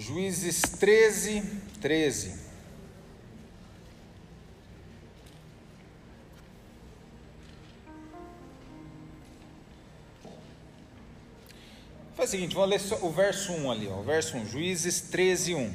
Juízes 0.00 0.62
13, 0.62 1.42
13. 1.78 2.34
Faz 12.16 12.28
o 12.28 12.32
seguinte, 12.32 12.54
vamos 12.54 12.70
ler 12.70 12.98
o 13.02 13.10
verso 13.10 13.52
1 13.52 13.70
ali, 13.70 13.88
ó, 13.88 13.98
o 13.98 14.02
verso 14.02 14.38
1, 14.38 14.46
Juízes 14.46 15.02
13, 15.02 15.54
1. 15.54 15.74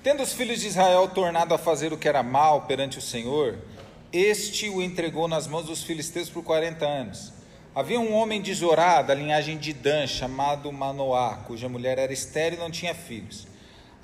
Tendo 0.00 0.22
os 0.22 0.32
filhos 0.32 0.60
de 0.60 0.68
Israel 0.68 1.08
tornado 1.08 1.52
a 1.52 1.58
fazer 1.58 1.92
o 1.92 1.98
que 1.98 2.08
era 2.08 2.22
mal 2.22 2.66
perante 2.66 2.98
o 2.98 3.02
Senhor, 3.02 3.58
este 4.12 4.70
o 4.70 4.80
entregou 4.80 5.26
nas 5.26 5.48
mãos 5.48 5.66
dos 5.66 5.82
filisteus 5.82 6.30
por 6.30 6.44
40 6.44 6.86
anos. 6.86 7.32
Havia 7.74 7.98
um 7.98 8.14
homem 8.14 8.40
de 8.40 8.54
Zorá, 8.54 9.02
da 9.02 9.12
linhagem 9.12 9.58
de 9.58 9.72
Dan, 9.72 10.06
chamado 10.06 10.70
Manoá, 10.70 11.38
cuja 11.48 11.68
mulher 11.68 11.98
era 11.98 12.12
estéril 12.12 12.60
e 12.60 12.62
não 12.62 12.70
tinha 12.70 12.94
filhos. 12.94 13.55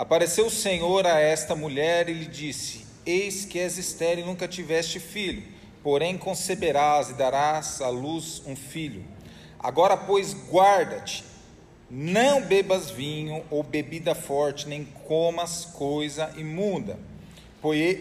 Apareceu 0.03 0.47
o 0.47 0.51
Senhor 0.51 1.07
a 1.07 1.21
esta 1.21 1.55
mulher 1.55 2.09
e 2.09 2.13
lhe 2.13 2.27
disse: 2.27 2.85
Eis 3.07 3.45
que 3.45 3.61
és 3.61 3.79
estéril 3.79 4.25
e 4.25 4.27
nunca 4.27 4.49
tiveste 4.49 4.99
filho, 4.99 5.45
porém 5.81 6.19
conceberás 6.19 7.11
e 7.11 7.15
darás 7.15 7.81
à 7.81 7.89
luz 7.89 8.43
um 8.45 8.57
filho. 8.57 9.05
Agora, 9.61 9.97
pois, 9.97 10.35
guarda-te, 10.51 11.23
não 11.89 12.43
bebas 12.43 12.91
vinho 12.91 13.45
ou 13.49 13.63
bebida 13.63 14.13
forte, 14.13 14.69
nem 14.69 14.85
comas 14.85 15.67
coisa 15.67 16.33
imunda, 16.37 16.99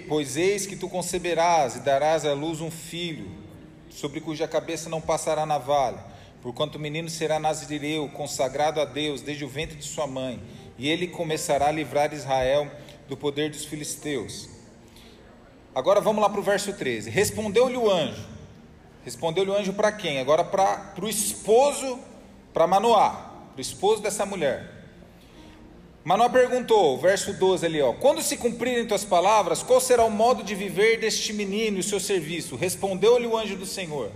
pois 0.09 0.37
eis 0.37 0.65
que 0.65 0.75
tu 0.75 0.89
conceberás 0.89 1.75
e 1.75 1.81
darás 1.81 2.25
à 2.25 2.33
luz 2.33 2.61
um 2.61 2.71
filho 2.71 3.29
sobre 3.91 4.19
cuja 4.21 4.47
cabeça 4.47 4.89
não 4.89 5.01
passará 5.01 5.45
navalha, 5.45 6.03
porquanto 6.41 6.79
o 6.79 6.81
menino 6.81 7.11
será 7.11 7.39
nazireu, 7.39 8.09
consagrado 8.09 8.81
a 8.81 8.85
Deus 8.85 9.21
desde 9.21 9.45
o 9.45 9.47
ventre 9.47 9.77
de 9.77 9.85
sua 9.85 10.07
mãe, 10.07 10.41
e 10.81 10.89
ele 10.89 11.05
começará 11.05 11.67
a 11.67 11.71
livrar 11.71 12.11
Israel 12.11 12.67
do 13.07 13.15
poder 13.15 13.51
dos 13.51 13.63
filisteus. 13.63 14.49
Agora 15.75 16.01
vamos 16.01 16.23
lá 16.23 16.27
para 16.27 16.39
o 16.39 16.43
verso 16.43 16.73
13. 16.73 17.07
Respondeu-lhe 17.07 17.77
o 17.77 17.87
anjo. 17.87 18.27
Respondeu-lhe 19.05 19.51
o 19.51 19.53
anjo 19.53 19.73
para 19.73 19.91
quem? 19.91 20.19
Agora 20.19 20.43
para 20.43 20.91
o 20.99 21.07
esposo, 21.07 21.99
para 22.51 22.65
Manoá, 22.65 23.11
para 23.51 23.59
o 23.59 23.61
esposo 23.61 24.01
dessa 24.01 24.25
mulher. 24.25 24.71
Manoá 26.03 26.27
perguntou, 26.27 26.97
verso 26.97 27.31
12 27.31 27.63
ali, 27.63 27.79
ó: 27.79 27.93
Quando 27.93 28.23
se 28.23 28.35
cumprirem 28.35 28.87
tuas 28.87 29.05
palavras, 29.05 29.61
qual 29.61 29.79
será 29.79 30.03
o 30.03 30.09
modo 30.09 30.43
de 30.43 30.55
viver 30.55 30.99
deste 30.99 31.31
menino 31.31 31.77
e 31.77 31.81
o 31.81 31.83
seu 31.83 31.99
serviço? 31.99 32.55
Respondeu-lhe 32.55 33.27
o 33.27 33.37
anjo 33.37 33.55
do 33.55 33.67
Senhor: 33.67 34.11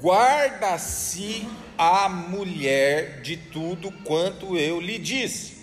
Guarda-se 0.00 1.48
a 1.76 2.08
mulher 2.08 3.22
de 3.22 3.36
tudo 3.36 3.90
quanto 4.04 4.56
eu 4.56 4.80
lhe 4.80 4.96
disse. 4.96 5.59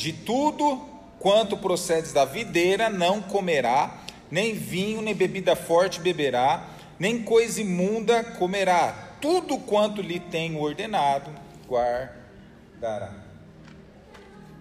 De 0.00 0.14
tudo 0.14 0.78
quanto 1.18 1.58
procedes 1.58 2.10
da 2.10 2.24
videira 2.24 2.88
não 2.88 3.20
comerá, 3.20 3.98
nem 4.30 4.54
vinho, 4.54 5.02
nem 5.02 5.14
bebida 5.14 5.54
forte 5.54 6.00
beberá, 6.00 6.70
nem 6.98 7.22
coisa 7.22 7.60
imunda 7.60 8.24
comerá. 8.24 9.10
Tudo 9.20 9.58
quanto 9.58 10.00
lhe 10.00 10.18
tenho 10.18 10.58
ordenado, 10.58 11.30
guardará. 11.68 13.12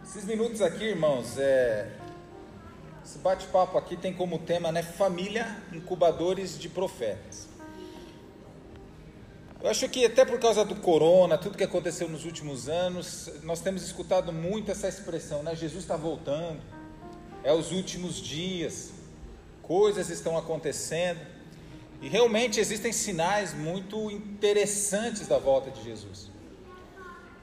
Esses 0.04 0.26
minutos 0.26 0.62
aqui, 0.62 0.84
irmãos, 0.84 1.38
é... 1.38 1.88
esse 3.02 3.18
bate-papo 3.20 3.78
aqui 3.78 3.96
tem 3.96 4.14
como 4.14 4.40
tema, 4.40 4.74
né, 4.74 4.84
família 4.84 5.56
incubadores 5.72 6.60
de 6.60 6.68
profetas. 6.68 7.49
Eu 9.62 9.70
acho 9.70 9.90
que 9.90 10.06
até 10.06 10.24
por 10.24 10.40
causa 10.40 10.64
do 10.64 10.76
corona, 10.76 11.38
tudo 11.38 11.58
que 11.58 11.64
aconteceu 11.66 12.08
nos 12.08 12.24
últimos 12.24 12.70
anos, 12.70 13.30
nós 13.44 13.60
temos 13.60 13.84
escutado 13.84 14.32
muito 14.32 14.72
essa 14.72 14.88
expressão, 14.88 15.44
né? 15.44 15.54
Jesus 15.54 15.84
está 15.84 15.98
voltando, 15.98 16.62
é 17.44 17.52
os 17.52 17.74
últimos 17.74 18.22
dias, 18.22 18.92
coisas 19.62 20.10
estão 20.10 20.38
acontecendo, 20.38 21.20
e 22.02 22.08
realmente 22.08 22.58
existem 22.58 22.94
sinais 22.94 23.54
muito 23.54 24.10
interessantes 24.10 25.28
da 25.28 25.38
volta 25.38 25.70
de 25.70 25.84
Jesus. 25.84 26.30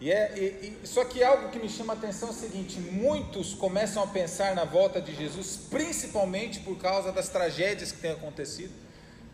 E 0.00 0.10
é, 0.10 0.32
e, 0.38 0.78
e, 0.82 0.86
só 0.86 1.04
que 1.04 1.22
algo 1.22 1.50
que 1.50 1.58
me 1.58 1.68
chama 1.68 1.92
a 1.92 1.96
atenção 1.96 2.28
é 2.28 2.32
o 2.32 2.34
seguinte: 2.34 2.80
muitos 2.80 3.52
começam 3.52 4.02
a 4.02 4.06
pensar 4.06 4.54
na 4.54 4.64
volta 4.64 5.02
de 5.02 5.14
Jesus, 5.14 5.58
principalmente 5.68 6.60
por 6.60 6.78
causa 6.78 7.12
das 7.12 7.28
tragédias 7.28 7.92
que 7.92 7.98
têm 7.98 8.12
acontecido, 8.12 8.72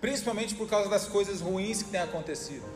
principalmente 0.03 0.57
por 0.57 0.69
causa 0.69 0.91
das 0.91 1.07
coisas 1.07 1.41
ruins 1.41 1.81
que 1.81 1.91
têm 1.91 2.01
acontecido. 2.01 2.67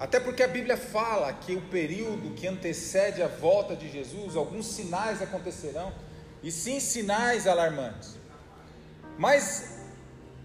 Até 0.00 0.18
porque 0.18 0.42
a 0.42 0.48
Bíblia 0.48 0.78
fala 0.78 1.30
que 1.30 1.54
o 1.54 1.60
período 1.60 2.34
que 2.34 2.46
antecede 2.46 3.22
a 3.22 3.28
volta 3.28 3.76
de 3.76 3.90
Jesus, 3.90 4.34
alguns 4.34 4.66
sinais 4.66 5.20
acontecerão, 5.20 5.92
e 6.42 6.50
sim 6.50 6.80
sinais 6.80 7.46
alarmantes. 7.46 8.16
Mas 9.18 9.80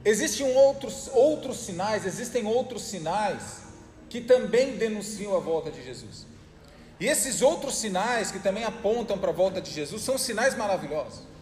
existem 0.04 0.46
outros, 0.58 1.10
outros 1.14 1.60
sinais, 1.60 2.06
existem 2.06 2.46
outros 2.46 2.82
sinais 2.82 3.62
que 4.10 4.20
também 4.20 4.76
denunciam 4.76 5.34
a 5.38 5.40
volta 5.40 5.72
de 5.72 5.82
Jesus. 5.82 6.28
E 7.00 7.08
esses 7.08 7.42
outros 7.42 7.76
sinais 7.76 8.30
que 8.30 8.40
também 8.40 8.66
apontam 8.66 9.18
para 9.18 9.30
a 9.30 9.34
volta 9.34 9.62
de 9.62 9.72
Jesus 9.72 10.02
são 10.02 10.18
sinais 10.18 10.54
maravilhosos. 10.58 11.33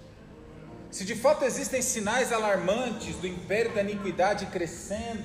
Se 0.92 1.06
de 1.06 1.16
fato 1.16 1.46
existem 1.46 1.82
sinais 1.82 2.34
alarmantes 2.34 3.16
do 3.16 3.26
império 3.26 3.74
da 3.74 3.82
iniquidade 3.82 4.46
crescendo, 4.48 5.24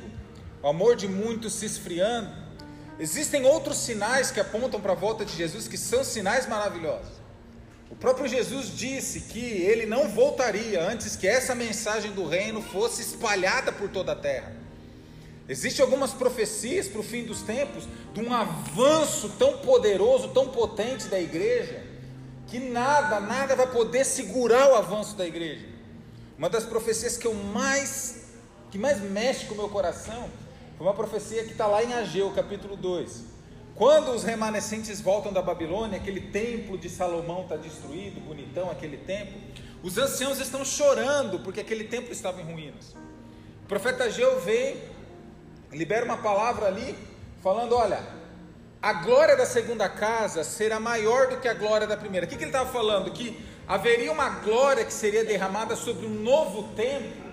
o 0.62 0.68
amor 0.68 0.94
de 0.94 1.08
muitos 1.08 1.54
se 1.54 1.66
esfriando, 1.66 2.30
existem 3.00 3.44
outros 3.44 3.78
sinais 3.78 4.30
que 4.30 4.38
apontam 4.38 4.80
para 4.80 4.92
a 4.92 4.96
volta 4.96 5.24
de 5.24 5.36
Jesus 5.36 5.66
que 5.66 5.76
são 5.76 6.04
sinais 6.04 6.46
maravilhosos. 6.46 7.16
O 7.90 7.96
próprio 7.96 8.28
Jesus 8.28 8.76
disse 8.76 9.22
que 9.22 9.40
ele 9.40 9.86
não 9.86 10.08
voltaria 10.08 10.80
antes 10.88 11.16
que 11.16 11.26
essa 11.26 11.54
mensagem 11.54 12.12
do 12.12 12.26
reino 12.26 12.62
fosse 12.62 13.02
espalhada 13.02 13.72
por 13.72 13.88
toda 13.88 14.12
a 14.12 14.16
terra. 14.16 14.54
Existem 15.48 15.84
algumas 15.84 16.12
profecias 16.12 16.88
para 16.88 17.00
o 17.00 17.04
fim 17.04 17.24
dos 17.24 17.42
tempos 17.42 17.88
de 18.12 18.20
um 18.20 18.32
avanço 18.32 19.30
tão 19.38 19.58
poderoso, 19.58 20.28
tão 20.28 20.48
potente 20.48 21.06
da 21.06 21.20
igreja, 21.20 21.82
que 22.46 22.58
nada, 22.58 23.20
nada 23.20 23.56
vai 23.56 23.66
poder 23.66 24.04
segurar 24.04 24.70
o 24.70 24.74
avanço 24.74 25.16
da 25.16 25.26
igreja. 25.26 25.66
Uma 26.38 26.48
das 26.48 26.64
profecias 26.64 27.16
que 27.16 27.26
eu 27.26 27.34
mais, 27.34 28.26
que 28.70 28.78
mais 28.78 29.00
mexe 29.00 29.46
com 29.46 29.54
o 29.54 29.56
meu 29.56 29.68
coração, 29.68 30.28
foi 30.76 30.86
uma 30.86 30.94
profecia 30.94 31.44
que 31.44 31.52
está 31.52 31.66
lá 31.66 31.82
em 31.82 31.92
Ageu, 31.94 32.30
capítulo 32.32 32.76
2. 32.76 33.24
Quando 33.74 34.12
os 34.12 34.22
remanescentes 34.22 35.00
voltam 35.00 35.32
da 35.32 35.42
Babilônia, 35.42 35.98
aquele 35.98 36.20
templo 36.20 36.78
de 36.78 36.88
Salomão 36.88 37.42
está 37.42 37.56
destruído, 37.56 38.20
bonitão 38.20 38.70
aquele 38.70 38.96
templo, 38.96 39.40
os 39.82 39.98
anciãos 39.98 40.40
estão 40.40 40.64
chorando 40.64 41.40
porque 41.40 41.60
aquele 41.60 41.84
templo 41.84 42.12
estava 42.12 42.40
em 42.40 42.44
ruínas. 42.44 42.94
O 43.64 43.68
profeta 43.68 44.04
Ageu 44.04 44.40
vem 44.40 44.76
libera 45.72 46.04
uma 46.04 46.16
palavra 46.16 46.66
ali, 46.66 46.96
falando: 47.42 47.74
olha, 47.74 48.00
a 48.80 48.92
glória 48.92 49.36
da 49.36 49.46
segunda 49.46 49.88
casa 49.88 50.44
será 50.44 50.78
maior 50.78 51.28
do 51.28 51.38
que 51.38 51.48
a 51.48 51.54
glória 51.54 51.86
da 51.86 51.96
primeira. 51.96 52.26
O 52.26 52.28
que, 52.28 52.36
que 52.36 52.44
ele 52.44 52.50
estava 52.50 52.70
falando? 52.70 53.10
Que 53.10 53.44
haveria 53.66 54.12
uma 54.12 54.28
glória 54.28 54.84
que 54.84 54.92
seria 54.92 55.24
derramada 55.24 55.74
sobre 55.74 56.06
um 56.06 56.10
novo 56.10 56.74
templo, 56.74 57.26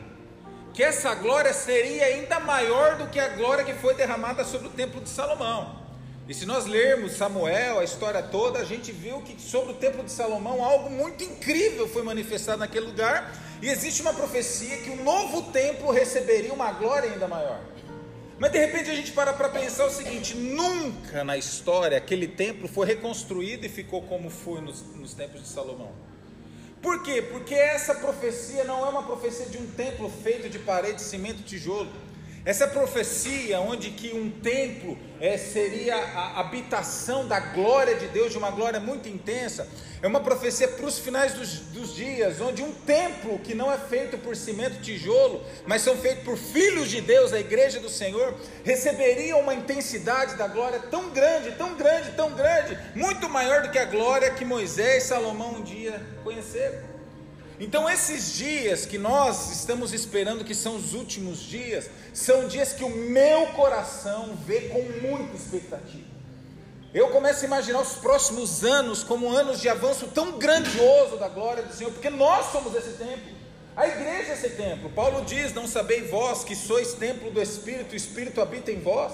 que 0.73 0.81
essa 0.81 1.13
glória 1.13 1.53
seria 1.53 2.05
ainda 2.05 2.39
maior 2.39 2.97
do 2.97 3.07
que 3.07 3.19
a 3.19 3.29
glória 3.29 3.63
que 3.63 3.73
foi 3.73 3.93
derramada 3.93 4.43
sobre 4.43 4.67
o 4.67 4.71
templo 4.71 5.01
de 5.01 5.09
Salomão. 5.09 5.83
E 6.27 6.33
se 6.33 6.45
nós 6.45 6.65
lermos 6.65 7.17
Samuel, 7.17 7.79
a 7.79 7.83
história 7.83 8.23
toda, 8.23 8.59
a 8.59 8.63
gente 8.63 8.91
viu 8.91 9.21
que 9.21 9.39
sobre 9.39 9.73
o 9.73 9.75
templo 9.75 10.03
de 10.03 10.11
Salomão 10.11 10.63
algo 10.63 10.89
muito 10.89 11.23
incrível 11.23 11.87
foi 11.87 12.01
manifestado 12.01 12.59
naquele 12.59 12.87
lugar, 12.87 13.31
e 13.61 13.67
existe 13.67 14.01
uma 14.01 14.13
profecia 14.13 14.77
que 14.77 14.89
o 14.89 15.03
novo 15.03 15.51
templo 15.51 15.91
receberia 15.91 16.53
uma 16.53 16.71
glória 16.71 17.11
ainda 17.11 17.27
maior. 17.27 17.59
Mas 18.39 18.51
de 18.51 18.57
repente 18.57 18.89
a 18.89 18.95
gente 18.95 19.11
para 19.11 19.33
para 19.33 19.49
pensar 19.49 19.85
o 19.85 19.89
seguinte: 19.89 20.35
nunca 20.35 21.23
na 21.23 21.37
história 21.37 21.97
aquele 21.97 22.27
templo 22.27 22.67
foi 22.67 22.87
reconstruído 22.87 23.65
e 23.65 23.69
ficou 23.69 24.01
como 24.03 24.29
foi 24.29 24.61
nos, 24.61 24.81
nos 24.95 25.13
tempos 25.13 25.41
de 25.41 25.47
Salomão. 25.47 25.91
Por 26.81 27.01
quê? 27.01 27.21
Porque 27.21 27.55
essa 27.55 27.95
profecia 27.95 28.65
não 28.65 28.85
é 28.85 28.89
uma 28.89 29.03
profecia 29.03 29.45
de 29.45 29.57
um 29.57 29.65
templo 29.67 30.09
feito 30.09 30.49
de 30.49 30.59
parede, 30.59 31.01
cimento, 31.01 31.41
tijolo. 31.43 31.89
Essa 32.45 32.67
profecia, 32.67 33.61
onde 33.61 33.91
que 33.91 34.13
um 34.13 34.29
templo 34.29 34.97
é, 35.21 35.37
seria 35.37 35.95
a 35.95 36.41
habitação 36.41 37.25
da 37.25 37.39
glória 37.39 37.95
de 37.95 38.09
Deus, 38.09 38.33
de 38.33 38.37
uma 38.37 38.51
glória 38.51 38.81
muito 38.81 39.07
intensa, 39.07 39.65
é 40.01 40.07
uma 40.07 40.19
profecia 40.19 40.67
para 40.67 40.85
os 40.85 40.99
finais 40.99 41.31
dos, 41.31 41.59
dos 41.59 41.95
dias, 41.95 42.41
onde 42.41 42.61
um 42.61 42.73
templo 42.73 43.39
que 43.39 43.55
não 43.55 43.71
é 43.71 43.77
feito 43.77 44.17
por 44.17 44.35
cimento 44.35 44.81
tijolo, 44.81 45.41
mas 45.65 45.83
são 45.83 45.95
feitos 45.95 46.25
por 46.25 46.37
filhos 46.37 46.89
de 46.89 46.99
Deus, 46.99 47.31
a 47.31 47.39
igreja 47.39 47.79
do 47.79 47.87
Senhor, 47.89 48.35
receberia 48.65 49.37
uma 49.37 49.53
intensidade 49.53 50.35
da 50.35 50.45
glória 50.45 50.79
tão 50.91 51.11
grande, 51.11 51.53
tão 51.53 51.75
grande, 51.75 52.11
tão 52.11 52.33
grande, 52.33 52.77
muito 52.93 53.29
maior 53.29 53.61
do 53.61 53.71
que 53.71 53.79
a 53.79 53.85
glória 53.85 54.31
que 54.31 54.43
Moisés 54.43 55.05
e 55.05 55.07
Salomão 55.07 55.53
um 55.53 55.63
dia 55.63 56.01
conheceram. 56.25 56.92
Então, 57.59 57.89
esses 57.89 58.33
dias 58.33 58.85
que 58.85 58.97
nós 58.97 59.51
estamos 59.51 59.93
esperando, 59.93 60.43
que 60.43 60.55
são 60.55 60.75
os 60.75 60.93
últimos 60.93 61.39
dias, 61.39 61.89
são 62.13 62.47
dias 62.47 62.73
que 62.73 62.83
o 62.83 62.89
meu 62.89 63.47
coração 63.47 64.35
vê 64.45 64.61
com 64.69 64.81
muita 65.07 65.35
expectativa. 65.35 66.13
Eu 66.93 67.09
começo 67.09 67.43
a 67.43 67.47
imaginar 67.47 67.81
os 67.81 67.93
próximos 67.93 68.63
anos 68.63 69.03
como 69.03 69.31
anos 69.31 69.59
de 69.59 69.67
avanço 69.67 70.07
tão 70.07 70.37
grandioso 70.37 71.17
da 71.17 71.27
glória 71.27 71.63
do 71.63 71.73
Senhor, 71.73 71.91
porque 71.91 72.09
nós 72.09 72.51
somos 72.51 72.75
esse 72.75 72.97
templo. 72.97 73.33
A 73.75 73.87
igreja 73.87 74.31
é 74.31 74.33
esse 74.33 74.49
templo. 74.49 74.89
Paulo 74.91 75.25
diz: 75.25 75.53
Não 75.53 75.65
sabeis 75.65 76.09
vós 76.09 76.43
que 76.43 76.55
sois 76.55 76.93
templo 76.93 77.31
do 77.31 77.41
Espírito, 77.41 77.93
o 77.93 77.95
Espírito 77.95 78.39
habita 78.41 78.71
em 78.71 78.79
vós. 78.79 79.13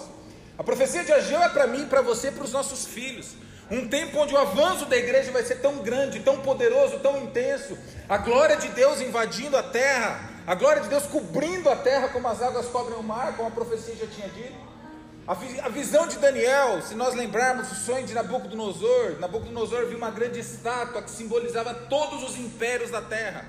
A 0.58 0.64
profecia 0.64 1.06
de 1.06 1.14
Ageu 1.14 1.42
é 1.42 1.48
para 1.48 1.68
mim, 1.68 1.86
para 1.86 2.02
você 2.02 2.28
e 2.28 2.32
para 2.32 2.44
os 2.44 2.52
nossos 2.52 2.86
filhos. 2.86 3.28
Um 3.72 3.88
tempo 3.88 4.18
onde 4.18 4.34
o 4.34 4.38
avanço 4.38 4.86
da 4.86 4.98
igreja 4.98 5.32
vai 5.32 5.44
ser 5.44 5.56
tão 5.56 5.78
grande, 5.78 6.22
tão 6.22 6.40
poderoso, 6.42 7.00
tão 7.00 7.18
intenso. 7.22 7.78
A 8.08 8.18
glória 8.18 8.58
de 8.58 8.68
Deus 8.70 9.00
invadindo 9.00 9.56
a 9.56 9.62
terra, 9.62 10.28
a 10.48 10.56
glória 10.56 10.82
de 10.82 10.90
Deus 10.90 11.06
cobrindo 11.06 11.70
a 11.70 11.76
terra 11.76 12.10
como 12.10 12.28
as 12.28 12.42
águas 12.42 12.66
cobrem 12.66 12.98
o 12.98 13.04
mar, 13.04 13.38
como 13.38 13.48
a 13.48 13.52
profecia 13.52 13.96
já 13.96 14.08
tinha 14.08 14.28
dito. 14.30 14.70
A 15.28 15.70
visão 15.70 16.08
de 16.08 16.18
Daniel, 16.18 16.82
se 16.82 16.96
nós 16.96 17.14
lembrarmos 17.14 17.72
o 17.72 17.76
sonho 17.76 18.08
de 18.08 18.16
Nabucodonosor, 18.16 19.20
Nabucodonosor 19.20 19.86
viu 19.86 19.98
uma 19.98 20.10
grande 20.10 20.40
estátua 20.40 21.04
que 21.04 21.12
simbolizava 21.12 21.72
todos 21.72 22.24
os 22.24 22.40
impérios 22.40 22.90
da 22.90 23.04
terra. 23.04 23.46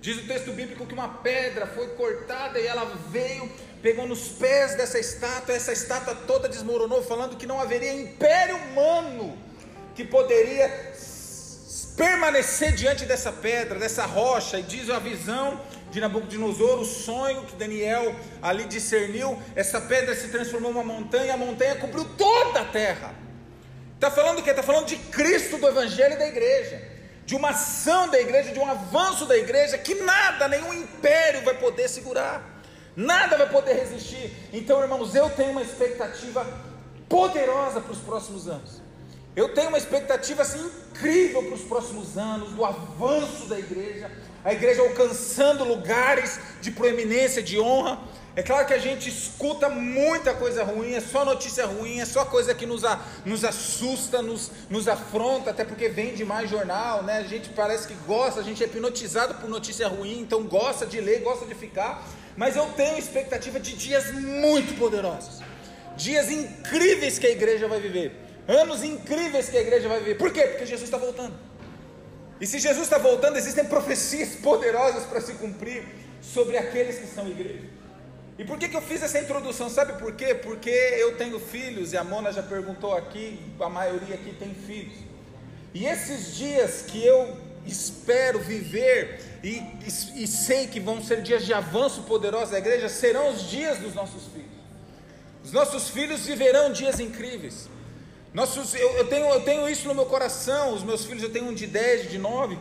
Diz 0.00 0.16
o 0.16 0.26
texto 0.26 0.50
bíblico 0.52 0.86
que 0.86 0.94
uma 0.94 1.08
pedra 1.08 1.66
foi 1.66 1.88
cortada 1.88 2.58
e 2.58 2.66
ela 2.66 2.86
veio, 3.10 3.52
pegou 3.82 4.06
nos 4.06 4.28
pés 4.28 4.74
dessa 4.76 4.98
estátua, 4.98 5.54
essa 5.54 5.72
estátua 5.72 6.14
toda 6.14 6.48
desmoronou, 6.48 7.02
falando 7.02 7.36
que 7.36 7.46
não 7.46 7.60
haveria 7.60 7.92
império 7.92 8.56
humano 8.56 9.47
que 9.98 10.04
poderia 10.04 10.70
permanecer 11.96 12.72
diante 12.72 13.04
dessa 13.04 13.32
pedra, 13.32 13.80
dessa 13.80 14.06
rocha, 14.06 14.60
e 14.60 14.62
diz 14.62 14.88
a 14.88 15.00
visão 15.00 15.60
de 15.90 16.00
Nabucodonosor, 16.00 16.78
o 16.78 16.84
sonho 16.84 17.42
que 17.42 17.56
Daniel 17.56 18.14
ali 18.40 18.64
discerniu, 18.66 19.36
essa 19.56 19.80
pedra 19.80 20.14
se 20.14 20.28
transformou 20.28 20.72
numa 20.72 20.84
montanha, 20.84 21.34
a 21.34 21.36
montanha 21.36 21.74
cobriu 21.74 22.04
toda 22.16 22.60
a 22.60 22.64
terra. 22.66 23.12
Está 23.96 24.08
falando 24.08 24.38
o 24.38 24.42
que? 24.44 24.50
Está 24.50 24.62
falando 24.62 24.86
de 24.86 24.94
Cristo, 24.94 25.58
do 25.58 25.66
Evangelho 25.66 26.14
e 26.14 26.18
da 26.18 26.28
igreja, 26.28 26.80
de 27.26 27.34
uma 27.34 27.48
ação 27.48 28.08
da 28.08 28.20
igreja, 28.20 28.52
de 28.52 28.60
um 28.60 28.70
avanço 28.70 29.26
da 29.26 29.36
igreja 29.36 29.76
que 29.78 29.96
nada, 29.96 30.46
nenhum 30.46 30.72
império 30.74 31.42
vai 31.42 31.54
poder 31.54 31.88
segurar, 31.88 32.62
nada 32.94 33.36
vai 33.36 33.48
poder 33.48 33.72
resistir. 33.72 34.32
Então, 34.52 34.80
irmãos, 34.80 35.12
eu 35.16 35.28
tenho 35.30 35.50
uma 35.50 35.62
expectativa 35.62 36.46
poderosa 37.08 37.80
para 37.80 37.92
os 37.92 37.98
próximos 37.98 38.46
anos. 38.46 38.77
Eu 39.36 39.50
tenho 39.50 39.68
uma 39.68 39.78
expectativa 39.78 40.42
assim 40.42 40.70
incrível 40.90 41.42
para 41.44 41.54
os 41.54 41.62
próximos 41.62 42.18
anos, 42.18 42.50
do 42.50 42.64
avanço 42.64 43.46
da 43.46 43.58
igreja, 43.58 44.10
a 44.44 44.52
igreja 44.52 44.82
alcançando 44.82 45.64
lugares 45.64 46.40
de 46.60 46.70
proeminência, 46.70 47.42
de 47.42 47.58
honra. 47.58 48.00
É 48.34 48.42
claro 48.42 48.66
que 48.66 48.74
a 48.74 48.78
gente 48.78 49.08
escuta 49.08 49.68
muita 49.68 50.32
coisa 50.32 50.62
ruim, 50.62 50.94
é 50.94 51.00
só 51.00 51.24
notícia 51.24 51.66
ruim, 51.66 51.98
é 51.98 52.04
só 52.04 52.24
coisa 52.24 52.54
que 52.54 52.66
nos, 52.66 52.84
a, 52.84 53.00
nos 53.24 53.44
assusta, 53.44 54.22
nos, 54.22 54.50
nos 54.70 54.86
afronta, 54.86 55.50
até 55.50 55.64
porque 55.64 55.88
vem 55.88 56.14
de 56.14 56.24
mais 56.24 56.48
jornal, 56.48 57.02
né? 57.02 57.18
A 57.18 57.24
gente 57.24 57.48
parece 57.50 57.88
que 57.88 57.94
gosta, 58.06 58.40
a 58.40 58.44
gente 58.44 58.62
é 58.62 58.66
hipnotizado 58.66 59.34
por 59.34 59.50
notícia 59.50 59.88
ruim, 59.88 60.20
então 60.20 60.44
gosta 60.44 60.86
de 60.86 61.00
ler, 61.00 61.20
gosta 61.22 61.46
de 61.46 61.54
ficar. 61.54 62.06
Mas 62.36 62.54
eu 62.54 62.66
tenho 62.76 62.96
expectativa 62.96 63.58
de 63.58 63.72
dias 63.72 64.12
muito 64.12 64.78
poderosos, 64.78 65.40
dias 65.96 66.30
incríveis 66.30 67.18
que 67.18 67.26
a 67.26 67.30
igreja 67.30 67.66
vai 67.66 67.80
viver 67.80 68.27
anos 68.48 68.82
incríveis 68.82 69.48
que 69.48 69.56
a 69.56 69.60
igreja 69.60 69.88
vai 69.88 69.98
viver. 69.98 70.16
Por 70.16 70.32
quê? 70.32 70.42
Porque 70.42 70.66
Jesus 70.66 70.84
está 70.84 70.96
voltando. 70.96 71.34
E 72.40 72.46
se 72.46 72.58
Jesus 72.58 72.84
está 72.84 72.98
voltando, 72.98 73.36
existem 73.36 73.64
profecias 73.64 74.36
poderosas 74.36 75.04
para 75.04 75.20
se 75.20 75.34
cumprir 75.34 75.84
sobre 76.22 76.56
aqueles 76.56 76.98
que 76.98 77.06
são 77.06 77.28
igreja. 77.28 77.64
E 78.38 78.44
por 78.44 78.56
que, 78.56 78.68
que 78.68 78.76
eu 78.76 78.82
fiz 78.82 79.02
essa 79.02 79.18
introdução? 79.18 79.68
Sabe 79.68 79.94
por 79.94 80.14
quê? 80.14 80.32
Porque 80.34 80.70
eu 80.70 81.16
tenho 81.16 81.40
filhos, 81.40 81.92
e 81.92 81.96
a 81.96 82.04
Mona 82.04 82.32
já 82.32 82.42
perguntou 82.42 82.96
aqui, 82.96 83.40
a 83.60 83.68
maioria 83.68 84.14
aqui 84.14 84.32
tem 84.38 84.54
filhos. 84.54 84.96
E 85.74 85.86
esses 85.86 86.36
dias 86.36 86.82
que 86.86 87.04
eu 87.04 87.36
espero 87.66 88.38
viver 88.38 89.20
e, 89.42 89.58
e, 89.58 90.22
e 90.22 90.26
sei 90.26 90.68
que 90.68 90.80
vão 90.80 91.02
ser 91.02 91.20
dias 91.20 91.44
de 91.44 91.52
avanço 91.52 92.04
poderoso 92.04 92.52
da 92.52 92.58
igreja, 92.58 92.88
serão 92.88 93.30
os 93.30 93.42
dias 93.50 93.78
dos 93.78 93.94
nossos 93.94 94.24
filhos. 94.32 94.48
Os 95.44 95.52
nossos 95.52 95.88
filhos 95.88 96.24
viverão 96.24 96.72
dias 96.72 97.00
incríveis. 97.00 97.68
Nossos, 98.38 98.72
eu, 98.72 98.88
eu, 98.98 99.04
tenho, 99.08 99.28
eu 99.30 99.40
tenho 99.40 99.68
isso 99.68 99.88
no 99.88 99.94
meu 99.96 100.06
coração. 100.06 100.72
Os 100.72 100.84
meus 100.84 101.04
filhos, 101.04 101.24
eu 101.24 101.32
tenho 101.32 101.46
um 101.46 101.52
de 101.52 101.66
10, 101.66 102.08
de 102.08 102.18
9. 102.18 102.56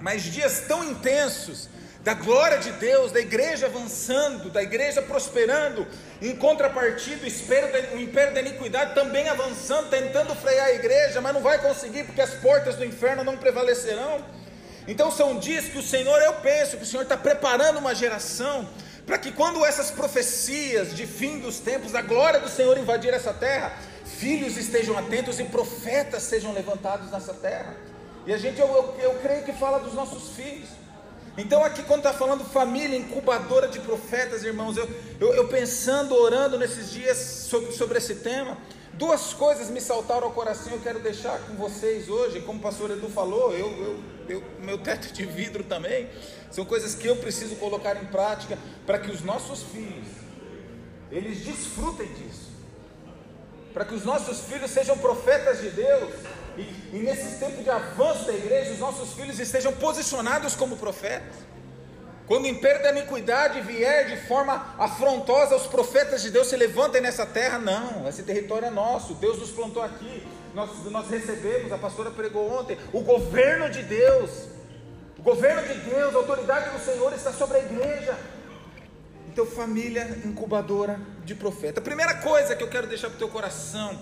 Mas 0.00 0.22
dias 0.22 0.64
tão 0.66 0.82
intensos 0.82 1.68
da 2.02 2.14
glória 2.14 2.56
de 2.56 2.72
Deus, 2.72 3.12
da 3.12 3.20
igreja 3.20 3.66
avançando, 3.66 4.48
da 4.48 4.62
igreja 4.62 5.02
prosperando, 5.02 5.86
em 6.22 6.34
contrapartida, 6.34 7.26
o, 7.92 7.98
império 7.98 8.32
da 8.32 8.40
iniquidade 8.40 8.94
também 8.94 9.28
avançando, 9.28 9.90
tentando 9.90 10.34
frear 10.34 10.68
a 10.68 10.72
igreja, 10.72 11.20
mas 11.20 11.34
não 11.34 11.42
vai 11.42 11.58
conseguir, 11.58 12.04
porque 12.04 12.22
as 12.22 12.32
portas 12.34 12.76
do 12.76 12.84
inferno 12.84 13.22
não 13.22 13.36
prevalecerão. 13.36 14.24
Então 14.88 15.10
são 15.10 15.38
dias 15.38 15.66
que 15.66 15.76
o 15.76 15.82
Senhor, 15.82 16.22
eu 16.22 16.32
penso, 16.34 16.78
que 16.78 16.84
o 16.84 16.86
Senhor 16.86 17.02
está 17.02 17.18
preparando 17.18 17.78
uma 17.78 17.94
geração, 17.94 18.66
para 19.04 19.18
que 19.18 19.30
quando 19.30 19.62
essas 19.66 19.90
profecias 19.90 20.96
de 20.96 21.06
fim 21.06 21.38
dos 21.40 21.58
tempos, 21.58 21.94
a 21.94 22.00
glória 22.00 22.40
do 22.40 22.48
Senhor 22.48 22.78
invadir 22.78 23.12
essa 23.12 23.34
terra, 23.34 23.76
filhos 24.18 24.56
estejam 24.56 24.96
atentos 24.96 25.38
e 25.38 25.44
profetas 25.44 26.22
sejam 26.22 26.52
levantados 26.52 27.10
nessa 27.10 27.34
terra. 27.34 27.76
E 28.26 28.32
a 28.32 28.38
gente, 28.38 28.60
eu, 28.60 28.66
eu, 28.66 28.94
eu 28.98 29.14
creio 29.20 29.44
que 29.44 29.52
fala 29.52 29.78
dos 29.78 29.94
nossos 29.94 30.30
filhos. 30.30 30.68
Então, 31.38 31.62
aqui, 31.62 31.82
quando 31.82 31.98
está 31.98 32.14
falando 32.14 32.44
família 32.44 32.96
incubadora 32.96 33.68
de 33.68 33.78
profetas, 33.80 34.42
irmãos, 34.42 34.76
eu, 34.76 34.88
eu, 35.20 35.34
eu, 35.34 35.48
pensando, 35.48 36.14
orando 36.14 36.58
nesses 36.58 36.90
dias 36.90 37.18
sobre, 37.18 37.72
sobre 37.72 37.98
esse 37.98 38.16
tema, 38.16 38.56
duas 38.94 39.34
coisas 39.34 39.68
me 39.68 39.80
saltaram 39.80 40.24
ao 40.24 40.32
coração. 40.32 40.72
Eu 40.72 40.80
quero 40.80 40.98
deixar 40.98 41.38
com 41.40 41.54
vocês 41.54 42.08
hoje, 42.08 42.40
como 42.40 42.58
o 42.58 42.62
pastor 42.62 42.90
Edu 42.90 43.08
falou, 43.10 43.52
eu, 43.52 43.68
eu, 43.68 44.00
eu, 44.28 44.42
meu 44.60 44.78
teto 44.78 45.12
de 45.12 45.26
vidro 45.26 45.62
também, 45.62 46.08
são 46.50 46.64
coisas 46.64 46.94
que 46.94 47.06
eu 47.06 47.16
preciso 47.16 47.54
colocar 47.56 48.02
em 48.02 48.06
prática 48.06 48.58
para 48.86 48.98
que 48.98 49.10
os 49.10 49.22
nossos 49.22 49.62
filhos 49.62 50.08
eles 51.12 51.44
desfrutem 51.44 52.08
disso 52.14 52.45
para 53.76 53.84
que 53.84 53.94
os 53.94 54.06
nossos 54.06 54.40
filhos 54.40 54.70
sejam 54.70 54.96
profetas 54.96 55.60
de 55.60 55.68
Deus, 55.68 56.10
e, 56.56 56.62
e 56.94 56.98
nesse 57.04 57.38
tempo 57.38 57.62
de 57.62 57.68
avanço 57.68 58.24
da 58.24 58.32
igreja, 58.32 58.72
os 58.72 58.78
nossos 58.78 59.12
filhos 59.12 59.38
estejam 59.38 59.70
posicionados 59.70 60.56
como 60.56 60.78
profetas. 60.78 61.34
Quando 62.26 62.44
o 62.44 62.48
império 62.48 62.82
da 62.82 62.90
iniquidade 62.90 63.60
vier 63.60 64.06
de 64.06 64.26
forma 64.26 64.74
afrontosa, 64.78 65.54
os 65.54 65.66
profetas 65.66 66.22
de 66.22 66.30
Deus 66.30 66.46
se 66.46 66.56
levantem 66.56 67.02
nessa 67.02 67.26
terra, 67.26 67.58
não, 67.58 68.08
esse 68.08 68.22
território 68.22 68.68
é 68.68 68.70
nosso, 68.70 69.12
Deus 69.12 69.38
nos 69.38 69.50
plantou 69.50 69.82
aqui, 69.82 70.26
nós, 70.54 70.70
nós 70.86 71.10
recebemos, 71.10 71.70
a 71.70 71.76
pastora 71.76 72.10
pregou 72.10 72.50
ontem, 72.50 72.78
o 72.94 73.02
governo 73.02 73.68
de 73.68 73.82
Deus, 73.82 74.30
o 75.18 75.22
governo 75.22 75.68
de 75.68 75.74
Deus, 75.80 76.14
a 76.14 76.18
autoridade 76.18 76.70
do 76.70 76.82
Senhor 76.82 77.12
está 77.12 77.30
sobre 77.30 77.58
a 77.58 77.60
igreja, 77.60 78.16
teu 79.36 79.44
família 79.44 80.18
incubadora 80.24 80.98
de 81.22 81.34
profeta. 81.34 81.78
A 81.78 81.82
primeira 81.82 82.14
coisa 82.14 82.56
que 82.56 82.62
eu 82.62 82.70
quero 82.70 82.86
deixar 82.86 83.08
para 83.08 83.16
o 83.16 83.18
teu 83.18 83.28
coração, 83.28 84.00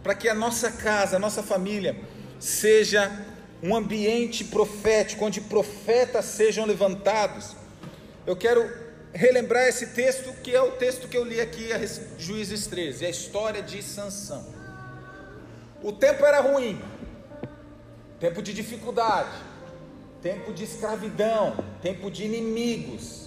para 0.00 0.14
que 0.14 0.28
a 0.28 0.34
nossa 0.34 0.70
casa, 0.70 1.16
a 1.16 1.18
nossa 1.18 1.42
família, 1.42 1.96
seja 2.38 3.10
um 3.60 3.74
ambiente 3.74 4.44
profético, 4.44 5.24
onde 5.24 5.40
profetas 5.40 6.26
sejam 6.26 6.64
levantados. 6.64 7.56
Eu 8.24 8.36
quero 8.36 8.64
relembrar 9.12 9.66
esse 9.66 9.88
texto, 9.88 10.32
que 10.34 10.54
é 10.54 10.62
o 10.62 10.72
texto 10.72 11.08
que 11.08 11.16
eu 11.16 11.24
li 11.24 11.40
aqui, 11.40 11.72
a 11.72 11.80
Juízes 12.16 12.68
13, 12.68 13.06
a 13.06 13.10
história 13.10 13.62
de 13.62 13.82
Sansão. 13.82 14.46
O 15.82 15.90
tempo 15.90 16.24
era 16.24 16.40
ruim, 16.40 16.80
tempo 18.20 18.40
de 18.40 18.54
dificuldade, 18.54 19.36
tempo 20.22 20.52
de 20.52 20.62
escravidão, 20.62 21.56
tempo 21.82 22.08
de 22.08 22.24
inimigos 22.24 23.25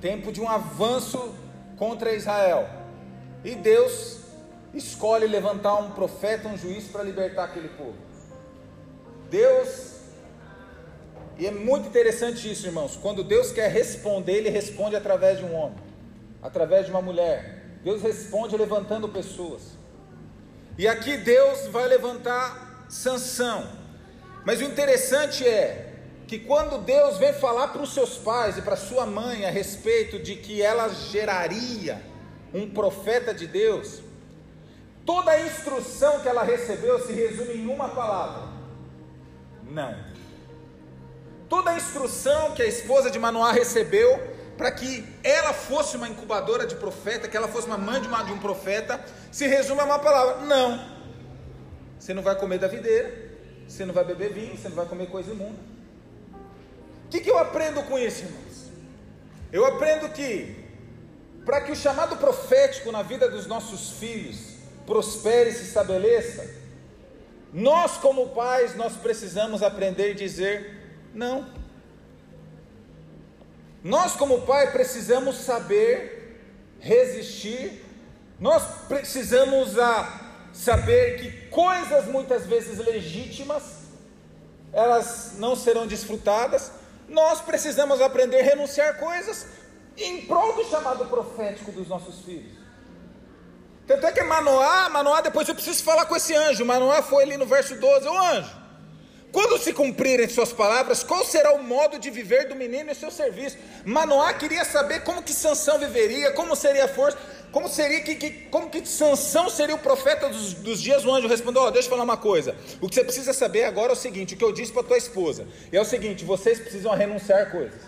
tempo 0.00 0.32
de 0.32 0.40
um 0.40 0.48
avanço 0.48 1.34
contra 1.76 2.14
Israel. 2.14 2.68
E 3.44 3.54
Deus 3.54 4.20
escolhe 4.74 5.26
levantar 5.26 5.76
um 5.76 5.90
profeta, 5.90 6.48
um 6.48 6.56
juiz 6.56 6.88
para 6.88 7.02
libertar 7.02 7.44
aquele 7.44 7.68
povo. 7.68 7.96
Deus, 9.30 9.96
e 11.38 11.46
é 11.46 11.50
muito 11.50 11.88
interessante 11.88 12.50
isso, 12.50 12.66
irmãos. 12.66 12.96
Quando 12.96 13.22
Deus 13.22 13.52
quer 13.52 13.70
responder, 13.70 14.32
Ele 14.32 14.50
responde 14.50 14.96
através 14.96 15.38
de 15.38 15.44
um 15.44 15.54
homem, 15.54 15.78
através 16.42 16.86
de 16.86 16.90
uma 16.90 17.02
mulher. 17.02 17.78
Deus 17.82 18.02
responde 18.02 18.56
levantando 18.56 19.08
pessoas. 19.08 19.78
E 20.76 20.86
aqui 20.86 21.16
Deus 21.16 21.66
vai 21.68 21.88
levantar 21.88 22.86
Sansão. 22.88 23.66
Mas 24.44 24.60
o 24.60 24.64
interessante 24.64 25.46
é 25.46 25.89
que 26.30 26.38
quando 26.38 26.78
Deus 26.78 27.18
vem 27.18 27.32
falar 27.32 27.72
para 27.72 27.82
os 27.82 27.92
seus 27.92 28.16
pais 28.16 28.56
e 28.56 28.62
para 28.62 28.76
sua 28.76 29.04
mãe 29.04 29.44
a 29.44 29.50
respeito 29.50 30.16
de 30.16 30.36
que 30.36 30.62
ela 30.62 30.88
geraria 30.88 32.00
um 32.54 32.70
profeta 32.70 33.34
de 33.34 33.48
Deus, 33.48 34.00
toda 35.04 35.32
a 35.32 35.40
instrução 35.40 36.20
que 36.20 36.28
ela 36.28 36.44
recebeu 36.44 37.04
se 37.04 37.12
resume 37.12 37.54
em 37.54 37.66
uma 37.66 37.88
palavra: 37.88 38.42
não. 39.68 39.92
Toda 41.48 41.72
a 41.72 41.76
instrução 41.76 42.52
que 42.52 42.62
a 42.62 42.66
esposa 42.66 43.10
de 43.10 43.18
Manoá 43.18 43.50
recebeu 43.50 44.16
para 44.56 44.70
que 44.70 45.04
ela 45.24 45.52
fosse 45.52 45.96
uma 45.96 46.08
incubadora 46.08 46.64
de 46.64 46.76
profeta, 46.76 47.26
que 47.26 47.36
ela 47.36 47.48
fosse 47.48 47.66
uma 47.66 47.76
mãe 47.76 48.00
de, 48.00 48.06
uma, 48.06 48.22
de 48.22 48.32
um 48.32 48.38
profeta, 48.38 49.04
se 49.32 49.48
resume 49.48 49.80
a 49.80 49.84
uma 49.84 49.98
palavra: 49.98 50.46
não. 50.46 50.80
Você 51.98 52.14
não 52.14 52.22
vai 52.22 52.36
comer 52.36 52.58
da 52.58 52.68
videira, 52.68 53.12
você 53.66 53.84
não 53.84 53.92
vai 53.92 54.04
beber 54.04 54.32
vinho, 54.32 54.56
você 54.56 54.68
não 54.68 54.76
vai 54.76 54.86
comer 54.86 55.08
coisa 55.08 55.32
imunda. 55.32 55.79
O 57.10 57.12
que, 57.12 57.18
que 57.18 57.28
eu 57.28 57.38
aprendo 57.38 57.82
com 57.82 57.98
isso, 57.98 58.22
irmãos? 58.22 58.70
Eu 59.50 59.66
aprendo 59.66 60.08
que, 60.10 60.64
para 61.44 61.60
que 61.60 61.72
o 61.72 61.74
chamado 61.74 62.16
profético 62.18 62.92
na 62.92 63.02
vida 63.02 63.28
dos 63.28 63.48
nossos 63.48 63.98
filhos 63.98 64.36
prospere 64.86 65.50
e 65.50 65.52
se 65.52 65.64
estabeleça, 65.64 66.48
nós, 67.52 67.96
como 67.96 68.28
pais, 68.28 68.76
nós 68.76 68.92
precisamos 68.92 69.60
aprender 69.60 70.12
a 70.12 70.14
dizer 70.14 71.10
não. 71.12 71.52
Nós, 73.82 74.12
como 74.12 74.42
pai, 74.42 74.70
precisamos 74.70 75.34
saber 75.34 76.40
resistir. 76.78 77.84
Nós 78.38 78.62
precisamos 78.86 79.76
a 79.76 80.48
saber 80.52 81.18
que 81.18 81.48
coisas 81.48 82.04
muitas 82.04 82.46
vezes 82.46 82.78
legítimas 82.78 83.80
elas 84.72 85.32
não 85.38 85.56
serão 85.56 85.88
desfrutadas. 85.88 86.78
Nós 87.10 87.40
precisamos 87.40 88.00
aprender 88.00 88.40
a 88.40 88.44
renunciar 88.44 88.96
coisas 88.96 89.46
em 89.96 90.22
prol 90.26 90.54
do 90.54 90.64
chamado 90.64 91.04
profético 91.06 91.72
dos 91.72 91.88
nossos 91.88 92.24
filhos. 92.24 92.56
Tanto 93.84 94.06
é 94.06 94.12
que 94.12 94.22
Manoá, 94.22 94.88
Manoá, 94.88 95.20
depois 95.20 95.48
eu 95.48 95.54
preciso 95.54 95.82
falar 95.82 96.06
com 96.06 96.14
esse 96.14 96.32
anjo. 96.32 96.64
Manoá 96.64 97.02
foi 97.02 97.24
ali 97.24 97.36
no 97.36 97.44
verso 97.44 97.74
12, 97.74 98.06
o 98.06 98.16
anjo. 98.16 98.60
Quando 99.32 99.58
se 99.58 99.72
cumprirem 99.72 100.28
suas 100.28 100.52
palavras, 100.52 101.02
qual 101.02 101.24
será 101.24 101.52
o 101.52 101.62
modo 101.62 101.98
de 101.98 102.10
viver 102.10 102.48
do 102.48 102.54
menino 102.54 102.90
em 102.90 102.94
seu 102.94 103.10
serviço? 103.10 103.58
Manoá 103.84 104.32
queria 104.32 104.64
saber 104.64 105.02
como 105.02 105.22
que 105.22 105.32
Sansão 105.32 105.78
viveria, 105.78 106.32
como 106.32 106.54
seria 106.54 106.84
a 106.84 106.88
força, 106.88 107.18
como 107.52 107.68
seria 107.68 108.00
que, 108.00 108.14
que 108.14 108.30
como 108.50 108.70
que 108.70 108.86
Sansão 108.86 109.50
seria 109.50 109.74
o 109.74 109.78
profeta 109.78 110.28
dos, 110.28 110.54
dos 110.54 110.80
dias. 110.80 111.04
O 111.04 111.12
anjo 111.12 111.26
respondeu: 111.26 111.62
oh, 111.62 111.70
deixa 111.70 111.86
eu 111.86 111.90
falar 111.90 112.04
uma 112.04 112.16
coisa. 112.16 112.54
O 112.80 112.88
que 112.88 112.94
você 112.94 113.04
precisa 113.04 113.32
saber 113.32 113.64
agora 113.64 113.90
é 113.90 113.92
o 113.92 113.96
seguinte: 113.96 114.34
o 114.34 114.36
que 114.36 114.44
eu 114.44 114.52
disse 114.52 114.72
para 114.72 114.82
tua 114.82 114.98
esposa 114.98 115.46
é 115.72 115.80
o 115.80 115.84
seguinte: 115.84 116.24
vocês 116.24 116.58
precisam 116.58 116.92
renunciar 116.92 117.50
coisas. 117.50 117.80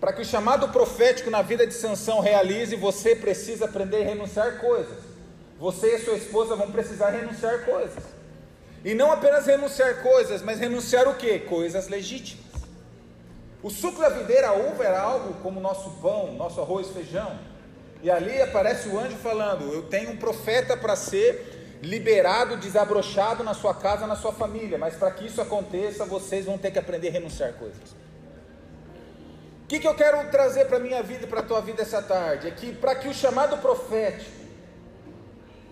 Para 0.00 0.12
que 0.12 0.22
o 0.22 0.24
chamado 0.24 0.68
profético 0.68 1.30
na 1.30 1.42
vida 1.42 1.66
de 1.66 1.74
Sansão 1.74 2.20
realize, 2.20 2.74
você 2.76 3.16
precisa 3.16 3.64
aprender 3.64 4.02
a 4.02 4.04
renunciar 4.04 4.58
coisas. 4.60 4.98
Você 5.58 5.96
e 5.96 5.98
sua 5.98 6.14
esposa 6.14 6.54
vão 6.54 6.70
precisar 6.70 7.10
renunciar 7.10 7.64
coisas. 7.64 8.04
E 8.84 8.94
não 8.94 9.10
apenas 9.10 9.44
renunciar 9.46 10.02
coisas, 10.02 10.40
mas 10.40 10.60
renunciar 10.60 11.08
o 11.08 11.14
que? 11.14 11.40
Coisas 11.40 11.88
legítimas. 11.88 12.46
O 13.60 13.70
suco 13.70 14.00
da 14.00 14.08
videira, 14.08 14.48
a 14.48 14.52
uva, 14.52 14.84
era 14.84 15.00
algo 15.00 15.34
como 15.42 15.58
nosso 15.58 15.90
pão, 16.00 16.32
nosso 16.34 16.60
arroz, 16.60 16.88
feijão. 16.90 17.38
E 18.02 18.10
ali 18.10 18.40
aparece 18.40 18.88
o 18.88 18.98
anjo 18.98 19.16
falando: 19.16 19.72
Eu 19.72 19.82
tenho 19.82 20.10
um 20.10 20.16
profeta 20.16 20.76
para 20.76 20.94
ser 20.94 21.78
liberado, 21.82 22.56
desabrochado 22.56 23.44
na 23.44 23.54
sua 23.54 23.74
casa, 23.74 24.06
na 24.06 24.16
sua 24.16 24.32
família. 24.32 24.78
Mas 24.78 24.94
para 24.94 25.10
que 25.10 25.26
isso 25.26 25.40
aconteça, 25.40 26.04
vocês 26.04 26.46
vão 26.46 26.58
ter 26.58 26.70
que 26.70 26.78
aprender 26.78 27.08
a 27.08 27.12
renunciar 27.12 27.52
coisas. 27.54 27.96
O 29.64 29.68
que, 29.68 29.80
que 29.80 29.86
eu 29.86 29.94
quero 29.94 30.30
trazer 30.30 30.64
para 30.64 30.78
a 30.78 30.80
minha 30.80 31.02
vida 31.02 31.24
e 31.24 31.26
para 31.26 31.40
a 31.40 31.42
tua 31.42 31.60
vida 31.60 31.82
essa 31.82 32.00
tarde? 32.00 32.48
É 32.48 32.50
que 32.50 32.72
para 32.72 32.94
que 32.94 33.08
o 33.08 33.14
chamado 33.14 33.58
profético 33.58 34.38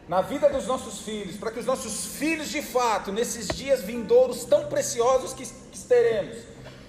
na 0.09 0.21
vida 0.21 0.49
dos 0.49 0.67
nossos 0.67 1.01
filhos, 1.01 1.37
para 1.37 1.51
que 1.51 1.59
os 1.59 1.67
nossos 1.67 2.17
filhos 2.17 2.49
de 2.49 2.63
fato, 2.63 3.11
nesses 3.11 3.49
dias 3.49 3.81
vindouros 3.83 4.45
tão 4.45 4.67
preciosos 4.67 5.33
que, 5.33 5.45
que 5.45 5.79
teremos, 5.81 6.37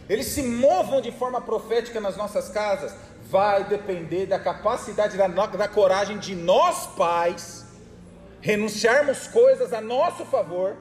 eles 0.08 0.28
se 0.28 0.44
movam 0.44 1.02
de 1.02 1.12
forma 1.12 1.42
profética 1.42 2.00
nas 2.00 2.16
nossas 2.16 2.50
casas, 2.50 2.94
vai 3.30 3.64
depender 3.66 4.26
da 4.26 4.40
capacidade, 4.40 5.18
da, 5.18 5.28
da 5.28 5.68
coragem 5.68 6.18
de 6.18 6.36
nós 6.36 6.88
pais 6.96 7.66
renunciarmos 8.42 9.28
coisas 9.28 9.74
a 9.74 9.82
nosso 9.82 10.26
favor 10.26 10.78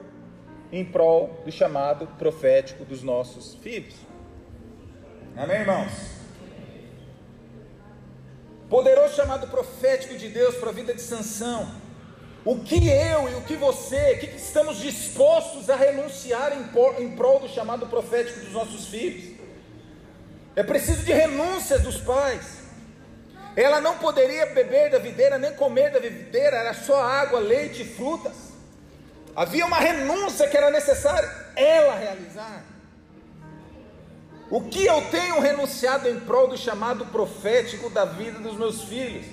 em 0.71 0.85
prol 0.85 1.41
do 1.45 1.51
chamado 1.51 2.07
profético 2.19 2.85
dos 2.85 3.03
nossos 3.03 3.55
filhos. 3.57 3.95
Amém, 5.37 5.61
irmãos? 5.61 5.93
Poderoso 8.69 9.15
chamado 9.15 9.47
profético 9.49 10.17
de 10.17 10.29
Deus 10.29 10.57
para 10.57 10.71
a 10.71 10.73
vida 10.73 10.93
de 10.95 11.01
Sansão 11.01 11.87
o 12.47 12.61
que 12.61 12.89
eu 12.89 13.29
e 13.29 13.35
o 13.35 13.43
que 13.43 13.57
você, 13.57 14.13
o 14.13 14.19
que 14.21 14.37
estamos 14.37 14.79
dispostos 14.79 15.69
a 15.69 15.75
renunciar 15.75 16.53
em 16.97 17.11
prol 17.17 17.41
do 17.41 17.49
chamado 17.49 17.89
profético 17.89 18.39
dos 18.39 18.53
nossos 18.53 18.87
filhos? 18.87 19.36
É 20.57 20.63
preciso 20.63 21.03
de 21.03 21.13
renúncias 21.13 21.83
dos 21.83 21.99
pais. 21.99 22.65
Ela 23.55 23.79
não 23.79 23.99
poderia 23.99 24.47
beber 24.47 24.91
da 24.91 24.99
videira, 24.99 25.37
nem 25.37 25.53
comer 25.53 25.91
da 25.93 25.99
videira, 25.99 26.57
era 26.57 26.73
só 26.73 27.03
água, 27.03 27.39
leite 27.39 27.83
e 27.83 27.85
frutas. 27.85 28.33
Havia 29.35 29.67
uma 29.67 29.79
renúncia 29.79 30.49
que 30.49 30.57
era 30.57 30.71
necessário 30.71 31.31
ela 31.55 31.95
realizar. 31.95 32.65
O 34.51 34.63
que 34.63 34.87
eu 34.87 35.03
tenho 35.11 35.41
renunciado 35.41 36.09
em 36.09 36.21
prol 36.21 36.49
do 36.49 36.57
chamado 36.57 37.05
profético 37.07 37.91
da 37.91 38.07
vida 38.07 38.39
dos 38.39 38.57
meus 38.57 38.85
filhos? 38.85 39.27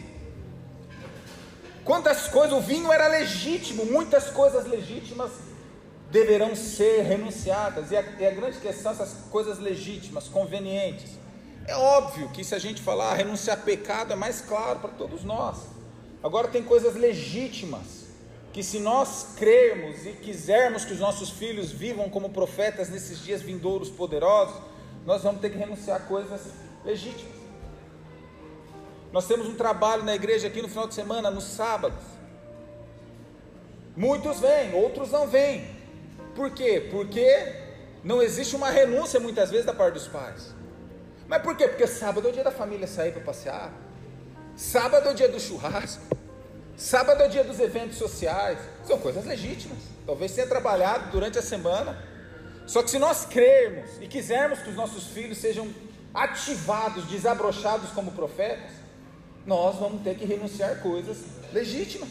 Quantas 1.86 2.28
coisas, 2.28 2.58
o 2.58 2.62
vinho 2.62 2.92
era 2.92 3.08
legítimo, 3.08 3.86
muitas 3.86 4.30
coisas 4.30 4.66
legítimas 4.66 5.32
deverão 6.14 6.56
ser 6.56 7.02
renunciadas. 7.02 7.92
E 7.92 7.98
a, 7.98 8.02
e 8.20 8.26
a 8.26 8.30
grande 8.30 8.60
questão, 8.60 8.92
essas 8.92 9.16
coisas 9.32 9.58
legítimas, 9.58 10.28
convenientes. 10.28 11.18
É 11.66 11.76
óbvio 11.76 12.30
que 12.30 12.44
se 12.44 12.54
a 12.54 12.60
gente 12.60 12.82
falar 12.82 13.16
renunciar 13.16 13.58
a 13.58 13.62
pecado 13.62 14.14
é 14.14 14.16
mais 14.16 14.40
claro 14.40 14.80
para 14.80 14.92
todos 14.92 15.24
nós. 15.24 15.58
Agora 16.24 16.48
tem 16.48 16.62
coisas 16.62 16.96
legítimas 16.96 18.04
que 18.54 18.62
se 18.62 18.80
nós 18.80 19.34
crermos 19.36 20.06
e 20.06 20.12
quisermos 20.12 20.86
que 20.86 20.94
os 20.94 21.00
nossos 21.00 21.32
filhos 21.32 21.72
vivam 21.72 22.08
como 22.10 22.30
profetas 22.30 22.90
nesses 22.90 23.20
dias 23.20 23.42
vindouros 23.42 23.90
poderosos, 23.90 24.62
nós 25.08 25.24
vamos 25.24 25.42
ter 25.42 25.50
que 25.50 25.58
renunciar 25.58 25.98
a 25.98 26.00
coisas 26.02 26.42
legítimas. 26.86 27.34
Nós 29.12 29.26
temos 29.26 29.48
um 29.48 29.56
trabalho 29.56 30.04
na 30.04 30.14
igreja 30.14 30.48
aqui 30.48 30.62
no 30.62 30.70
final 30.70 30.88
de 30.88 30.94
semana, 30.94 31.32
nos 31.32 31.46
sábados. 31.46 32.04
Muitos 33.96 34.40
vêm, 34.40 34.76
outros 34.76 35.12
não 35.12 35.28
vêm. 35.28 35.83
Por 36.36 36.52
quê? 36.52 36.88
Porque 36.92 37.54
não 38.04 38.22
existe 38.22 38.56
uma 38.56 38.70
renúncia 38.70 39.20
muitas 39.20 39.50
vezes 39.50 39.66
da 39.66 39.74
parte 39.74 39.96
dos 39.96 40.08
pais. 40.08 40.54
Mas 41.28 41.42
por 41.42 41.56
quê? 41.56 41.68
Porque 41.68 41.88
sábado 41.88 42.28
é 42.28 42.32
o 42.32 42.34
dia 42.34 42.44
da 42.44 42.52
família 42.52 42.88
sair 42.88 43.12
para 43.12 43.22
passear. 43.22 43.72
Sábado 44.56 45.08
é 45.08 45.12
o 45.12 45.16
dia 45.16 45.30
do 45.30 45.40
churrasco. 45.40 46.04
Sábado 46.76 47.22
é 47.22 47.28
o 47.28 47.30
dia 47.30 47.44
dos 47.44 47.60
eventos 47.60 47.98
sociais. 47.98 48.60
São 48.86 49.00
coisas 49.00 49.26
legítimas. 49.26 49.78
Talvez 50.06 50.34
tenha 50.34 50.48
trabalhado 50.48 51.12
durante 51.12 51.40
a 51.40 51.42
semana. 51.42 51.98
Só 52.66 52.82
que 52.82 52.90
se 52.90 53.00
nós 53.00 53.26
crermos 53.26 53.90
e 54.02 54.08
quisermos 54.08 54.60
que 54.60 54.70
os 54.70 54.76
nossos 54.76 55.08
filhos 55.08 55.38
sejam 55.38 55.70
ativados, 56.14 57.06
desabrochados 57.06 57.90
como 57.92 58.12
profetas, 58.12 58.72
nós 59.46 59.76
vamos 59.76 60.04
ter 60.04 60.16
que 60.16 60.26
renunciar 60.26 60.80
coisas 60.82 61.18
legítimas. 61.52 62.10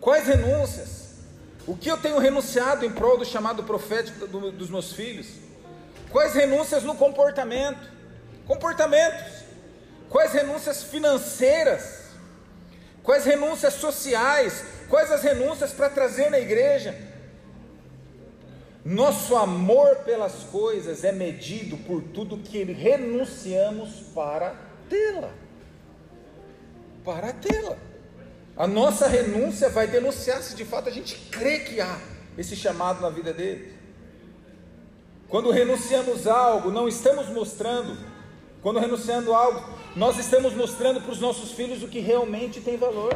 Quais 0.00 0.26
renúncias? 0.26 1.05
O 1.66 1.76
que 1.76 1.90
eu 1.90 1.96
tenho 1.96 2.18
renunciado 2.18 2.84
em 2.84 2.90
prol 2.90 3.18
do 3.18 3.24
chamado 3.24 3.64
profético 3.64 4.26
do, 4.26 4.52
dos 4.52 4.70
meus 4.70 4.92
filhos? 4.92 5.26
Quais 6.10 6.32
renúncias 6.32 6.84
no 6.84 6.94
comportamento? 6.94 7.90
Comportamentos. 8.46 9.44
Quais 10.08 10.32
renúncias 10.32 10.84
financeiras? 10.84 12.04
Quais 13.02 13.24
renúncias 13.24 13.74
sociais? 13.74 14.64
Quais 14.88 15.10
as 15.10 15.22
renúncias 15.22 15.72
para 15.72 15.90
trazer 15.90 16.30
na 16.30 16.38
igreja? 16.38 16.94
Nosso 18.84 19.34
amor 19.34 19.96
pelas 20.04 20.44
coisas 20.44 21.02
é 21.02 21.10
medido 21.10 21.76
por 21.78 22.00
tudo 22.00 22.38
que 22.38 22.62
renunciamos 22.62 24.02
para 24.14 24.54
tê-la. 24.88 25.32
Para 27.04 27.32
tê-la. 27.32 27.76
A 28.56 28.66
nossa 28.66 29.06
renúncia 29.06 29.68
vai 29.68 29.86
denunciar 29.86 30.42
se 30.42 30.56
de 30.56 30.64
fato 30.64 30.88
a 30.88 30.92
gente 30.92 31.14
crê 31.30 31.60
que 31.60 31.78
há 31.78 31.98
esse 32.38 32.56
chamado 32.56 33.02
na 33.02 33.10
vida 33.10 33.32
deles. 33.32 33.74
Quando 35.28 35.50
renunciamos 35.50 36.26
algo, 36.26 36.70
não 36.70 36.88
estamos 36.88 37.28
mostrando, 37.28 37.98
quando 38.62 38.78
renunciando 38.78 39.34
algo, 39.34 39.62
nós 39.94 40.18
estamos 40.18 40.54
mostrando 40.54 41.02
para 41.02 41.12
os 41.12 41.20
nossos 41.20 41.52
filhos 41.52 41.82
o 41.82 41.88
que 41.88 42.00
realmente 42.00 42.60
tem 42.60 42.78
valor. 42.78 43.14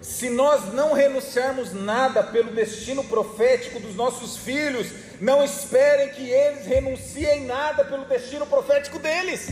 Se 0.00 0.30
nós 0.30 0.72
não 0.72 0.94
renunciarmos 0.94 1.72
nada 1.74 2.22
pelo 2.22 2.52
destino 2.52 3.04
profético 3.04 3.80
dos 3.80 3.94
nossos 3.94 4.36
filhos, 4.36 4.88
não 5.20 5.42
esperem 5.42 6.10
que 6.10 6.30
eles 6.30 6.66
renunciem 6.66 7.44
nada 7.44 7.84
pelo 7.84 8.04
destino 8.04 8.46
profético 8.46 8.98
deles. 8.98 9.50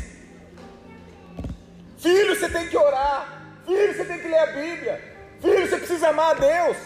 Filho, 1.99 2.35
você 2.35 2.49
tem 2.49 2.69
que 2.69 2.77
orar. 2.77 3.42
Filho, 3.65 3.95
você 3.95 4.05
tem 4.05 4.19
que 4.19 4.29
ler 4.29 4.39
a 4.39 4.47
Bíblia. 4.47 5.13
Filho, 5.41 5.69
você 5.69 5.77
precisa 5.77 6.09
amar 6.09 6.33
a 6.33 6.39
Deus. 6.39 6.77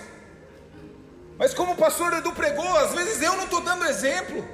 Mas 1.38 1.52
como 1.52 1.73
o 1.73 1.76
pastor 1.76 2.12
Edu 2.14 2.33
pregou, 2.33 2.76
às 2.76 2.95
vezes 2.95 3.21
eu 3.23 3.37
não 3.37 3.45
estou 3.45 3.61
dando 3.61 3.85
exemplo. 3.85 4.45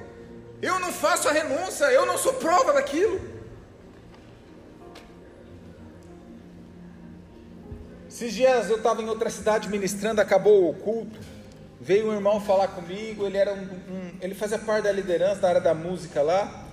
Eu 0.60 0.78
não 0.78 0.92
faço 0.92 1.28
a 1.28 1.32
renúncia, 1.32 1.84
eu 1.86 2.06
não 2.06 2.18
sou 2.18 2.34
prova 2.34 2.72
daquilo. 2.72 3.20
Esses 8.08 8.32
dias 8.34 8.68
eu 8.70 8.76
estava 8.76 9.00
em 9.02 9.08
outra 9.08 9.30
cidade 9.30 9.68
ministrando, 9.68 10.20
acabou 10.20 10.68
o 10.68 10.74
culto. 10.74 11.18
Veio 11.80 12.08
um 12.08 12.12
irmão 12.12 12.40
falar 12.40 12.68
comigo, 12.68 13.26
ele 13.26 13.36
era 13.36 13.52
um, 13.52 13.62
um, 13.62 14.12
ele 14.20 14.34
fazia 14.34 14.58
parte 14.58 14.84
da 14.84 14.92
liderança 14.92 15.40
da 15.40 15.48
área 15.48 15.60
da 15.60 15.74
música 15.74 16.22
lá. 16.22 16.66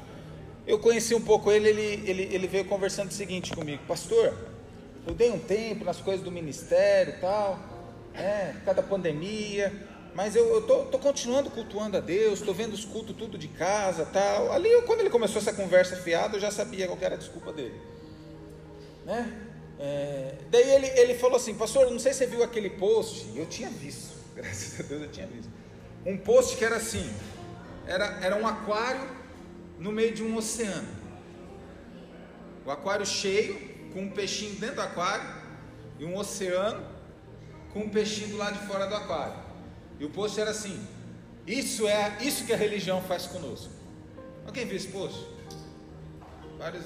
Eu 0.68 0.78
conheci 0.78 1.16
um 1.16 1.22
pouco 1.22 1.52
ele, 1.52 1.70
ele, 1.70 2.04
ele, 2.06 2.30
ele 2.32 2.48
veio 2.48 2.66
conversando 2.66 3.10
o 3.10 3.14
seguinte 3.14 3.52
comigo, 3.56 3.82
pastor, 3.88 4.32
eu 5.08 5.14
dei 5.14 5.32
um 5.32 5.40
tempo 5.40 5.84
nas 5.84 5.98
coisas 5.98 6.24
do 6.24 6.32
ministério 6.32 7.16
e 7.16 7.18
tal, 7.20 7.60
né, 8.14 8.54
por 8.60 8.66
causa 8.66 8.82
da 8.82 8.88
pandemia, 8.88 9.88
mas 10.14 10.36
eu 10.36 10.60
estou 10.60 11.00
continuando 11.00 11.50
cultuando 11.50 11.98
a 11.98 12.00
Deus, 12.00 12.40
estou 12.40 12.54
vendo 12.54 12.74
os 12.74 12.84
cultos 12.84 13.16
tudo 13.16 13.38
de 13.38 13.48
casa 13.48 14.06
tal. 14.06 14.52
Ali, 14.52 14.70
quando 14.82 15.02
ele 15.02 15.10
começou 15.10 15.42
essa 15.42 15.54
conversa 15.54 15.96
fiada, 15.96 16.36
eu 16.36 16.42
já 16.42 16.52
sabia 16.52 16.88
qual 16.88 16.98
era 17.02 17.16
a 17.16 17.18
desculpa 17.18 17.54
dele. 17.54 17.80
Né? 19.06 19.48
É, 19.80 20.36
daí 20.52 20.70
ele, 20.72 20.88
ele 21.00 21.16
falou 21.16 21.38
assim, 21.38 21.54
pastor, 21.54 21.90
não 21.90 22.00
sei 22.00 22.12
se 22.12 22.20
você 22.20 22.26
viu 22.28 22.44
aquele 22.44 22.70
post, 22.72 23.28
eu 23.36 23.46
tinha 23.46 23.70
visto, 23.70 24.14
graças 24.36 24.80
a 24.80 24.84
Deus 24.84 25.04
eu 25.04 25.10
tinha 25.10 25.28
visto. 25.28 25.50
Um 26.06 26.18
post 26.18 26.58
que 26.58 26.66
era 26.66 26.76
assim, 26.76 27.10
era, 27.88 28.20
era 28.22 28.36
um 28.36 28.46
aquário 28.46 29.10
no 29.78 29.92
meio 29.92 30.14
de 30.14 30.22
um 30.22 30.36
oceano. 30.36 30.88
O 32.66 32.72
aquário 32.72 33.06
cheio, 33.06 33.69
com 33.94 34.02
um 34.02 34.10
peixinho 34.10 34.56
dentro 34.56 34.76
do 34.76 34.82
aquário, 34.82 35.28
e 36.00 36.06
um 36.06 36.18
oceano 36.18 36.86
com 37.74 37.80
um 37.80 37.90
peixinho 37.90 38.30
do 38.30 38.38
lado 38.38 38.60
de 38.60 38.68
fora 38.68 38.88
do 38.88 38.96
aquário. 38.96 39.36
E 40.00 40.06
o 40.06 40.10
post 40.10 40.40
era 40.40 40.52
assim: 40.52 40.80
Isso 41.46 41.88
é 41.88 42.18
isso 42.22 42.46
que 42.46 42.54
a 42.54 42.58
religião 42.58 43.02
faz 43.02 43.26
conosco. 43.28 43.72
Alguém 44.46 44.66
viu 44.66 44.78
esse 44.78 44.88
post? 44.88 45.28
Vários 46.58 46.86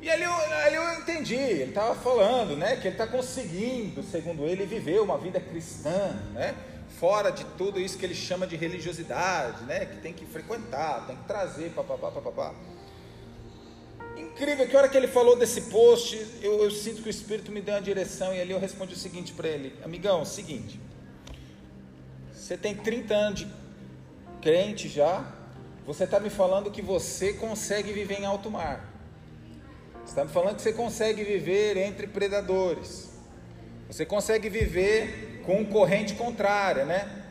E 0.00 0.08
ali 0.08 0.22
eu, 0.22 0.32
ali 0.32 0.74
eu 0.76 1.00
entendi, 1.00 1.34
ele 1.34 1.70
estava 1.70 1.94
falando, 1.94 2.56
né, 2.56 2.76
que 2.76 2.88
ele 2.88 2.94
está 2.94 3.06
conseguindo, 3.06 4.02
segundo 4.02 4.44
ele, 4.44 4.66
viver 4.66 5.00
uma 5.00 5.18
vida 5.18 5.40
cristã, 5.40 6.16
né? 6.32 6.54
fora 6.98 7.30
de 7.30 7.44
tudo 7.58 7.78
isso 7.78 7.98
que 7.98 8.06
ele 8.06 8.14
chama 8.14 8.46
de 8.46 8.56
religiosidade, 8.56 9.64
né? 9.64 9.84
Que 9.84 9.96
tem 9.98 10.12
que 10.12 10.24
frequentar, 10.24 11.06
tem 11.06 11.16
que 11.16 11.24
trazer, 11.24 11.70
papapá, 11.70 12.10
papapá. 12.10 12.54
Incrível 14.36 14.68
que 14.68 14.76
a 14.76 14.80
hora 14.80 14.88
que 14.90 14.96
ele 14.98 15.08
falou 15.08 15.34
desse 15.34 15.62
post, 15.62 16.14
eu, 16.42 16.62
eu 16.62 16.70
sinto 16.70 17.00
que 17.00 17.08
o 17.08 17.10
Espírito 17.10 17.50
me 17.50 17.62
deu 17.62 17.74
uma 17.74 17.80
direção 17.80 18.34
e 18.34 18.40
ali 18.40 18.50
eu 18.50 18.60
respondi 18.60 18.92
o 18.92 18.96
seguinte 18.96 19.32
para 19.32 19.48
ele: 19.48 19.72
Amigão, 19.82 20.20
é 20.20 20.24
seguinte, 20.26 20.78
você 22.34 22.54
tem 22.54 22.74
30 22.74 23.14
anos 23.14 23.40
de 23.40 23.48
crente 24.42 24.90
já, 24.90 25.26
você 25.86 26.04
está 26.04 26.20
me 26.20 26.28
falando 26.28 26.70
que 26.70 26.82
você 26.82 27.32
consegue 27.32 27.94
viver 27.94 28.20
em 28.20 28.26
alto 28.26 28.50
mar. 28.50 28.86
Você 30.04 30.10
está 30.10 30.22
me 30.22 30.30
falando 30.30 30.56
que 30.56 30.62
você 30.62 30.74
consegue 30.74 31.24
viver 31.24 31.78
entre 31.78 32.06
predadores. 32.06 33.08
Você 33.88 34.04
consegue 34.04 34.50
viver 34.50 35.40
com 35.46 35.64
corrente 35.64 36.12
contrária, 36.12 36.84
né? 36.84 37.24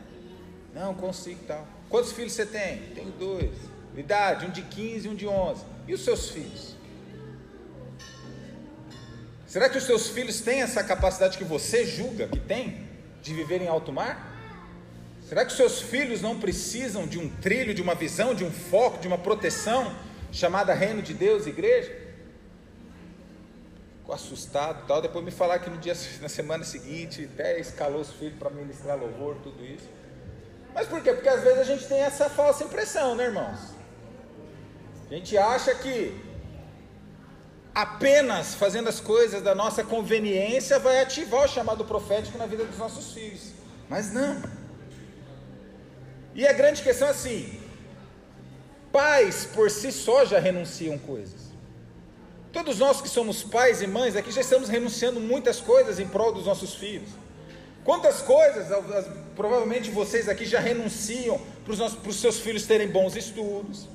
Não, 0.74 0.92
consigo 0.92 1.38
tal. 1.46 1.68
Quantos 1.88 2.10
filhos 2.10 2.32
você 2.32 2.44
tem? 2.44 2.78
Tenho 2.96 3.12
dois. 3.12 3.54
Idade, 3.96 4.44
um 4.44 4.50
de 4.50 4.62
15 4.62 5.06
e 5.06 5.08
um 5.08 5.14
de 5.14 5.28
11. 5.28 5.64
E 5.86 5.94
os 5.94 6.04
seus 6.04 6.30
filhos? 6.30 6.75
Será 9.56 9.70
que 9.70 9.78
os 9.78 9.84
seus 9.84 10.08
filhos 10.08 10.42
têm 10.42 10.60
essa 10.60 10.84
capacidade 10.84 11.38
que 11.38 11.44
você 11.44 11.86
julga 11.86 12.28
que 12.28 12.38
tem 12.38 12.86
de 13.22 13.32
viver 13.32 13.62
em 13.62 13.68
alto 13.68 13.90
mar? 13.90 14.36
Será 15.26 15.46
que 15.46 15.50
os 15.50 15.56
seus 15.56 15.80
filhos 15.80 16.20
não 16.20 16.38
precisam 16.38 17.06
de 17.06 17.18
um 17.18 17.26
trilho, 17.26 17.72
de 17.72 17.80
uma 17.80 17.94
visão, 17.94 18.34
de 18.34 18.44
um 18.44 18.50
foco, 18.50 18.98
de 18.98 19.08
uma 19.08 19.16
proteção 19.16 19.96
chamada 20.30 20.74
Reino 20.74 21.00
de 21.00 21.14
Deus, 21.14 21.46
igreja? 21.46 21.90
ficou 24.00 24.14
assustado 24.14 24.86
tal. 24.86 25.00
Depois 25.00 25.24
me 25.24 25.30
falar 25.30 25.58
que 25.60 25.70
no 25.70 25.78
dia, 25.78 25.94
na 26.20 26.28
semana 26.28 26.62
seguinte, 26.62 27.26
até 27.32 27.58
escalou 27.58 28.02
os 28.02 28.12
filhos 28.12 28.38
para 28.38 28.50
ministrar 28.50 28.98
louvor, 28.98 29.36
tudo 29.42 29.64
isso. 29.64 29.88
Mas 30.74 30.86
por 30.86 31.02
quê? 31.02 31.14
Porque 31.14 31.30
às 31.30 31.42
vezes 31.42 31.60
a 31.60 31.64
gente 31.64 31.86
tem 31.86 32.00
essa 32.00 32.28
falsa 32.28 32.62
impressão, 32.62 33.14
né, 33.14 33.24
irmãos? 33.24 33.74
A 35.10 35.14
gente 35.14 35.38
acha 35.38 35.74
que 35.76 36.14
apenas 37.76 38.54
fazendo 38.54 38.88
as 38.88 39.00
coisas 39.00 39.42
da 39.42 39.54
nossa 39.54 39.84
conveniência 39.84 40.78
vai 40.78 41.02
ativar 41.02 41.44
o 41.44 41.48
chamado 41.48 41.84
profético 41.84 42.38
na 42.38 42.46
vida 42.46 42.64
dos 42.64 42.78
nossos 42.78 43.12
filhos. 43.12 43.52
Mas 43.86 44.14
não. 44.14 44.42
E 46.34 46.46
a 46.46 46.54
grande 46.54 46.82
questão 46.82 47.08
é 47.08 47.10
assim: 47.10 47.60
pais 48.90 49.44
por 49.54 49.70
si 49.70 49.92
só 49.92 50.24
já 50.24 50.38
renunciam 50.38 50.96
coisas. 50.96 51.50
Todos 52.50 52.78
nós 52.78 53.02
que 53.02 53.10
somos 53.10 53.42
pais 53.42 53.82
e 53.82 53.86
mães 53.86 54.16
aqui 54.16 54.32
já 54.32 54.40
estamos 54.40 54.70
renunciando 54.70 55.20
muitas 55.20 55.60
coisas 55.60 55.98
em 55.98 56.08
prol 56.08 56.32
dos 56.32 56.46
nossos 56.46 56.74
filhos. 56.74 57.10
Quantas 57.84 58.22
coisas, 58.22 58.68
provavelmente 59.36 59.90
vocês 59.90 60.30
aqui 60.30 60.46
já 60.46 60.60
renunciam 60.60 61.38
para 61.62 62.08
os 62.10 62.16
seus 62.16 62.40
filhos 62.40 62.64
terem 62.64 62.88
bons 62.88 63.14
estudos, 63.14 63.86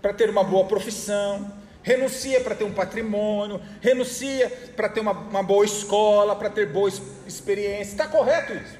para 0.00 0.14
ter 0.14 0.30
uma 0.30 0.44
boa 0.44 0.64
profissão, 0.66 1.52
renuncia 1.86 2.40
para 2.40 2.56
ter 2.56 2.64
um 2.64 2.72
patrimônio, 2.72 3.62
renuncia 3.80 4.50
para 4.74 4.88
ter 4.88 4.98
uma, 4.98 5.12
uma 5.12 5.42
boa 5.44 5.64
escola, 5.64 6.34
para 6.34 6.50
ter 6.50 6.66
boa 6.66 6.90
experiência. 7.24 7.92
Está 7.92 8.08
correto 8.08 8.54
isso? 8.54 8.76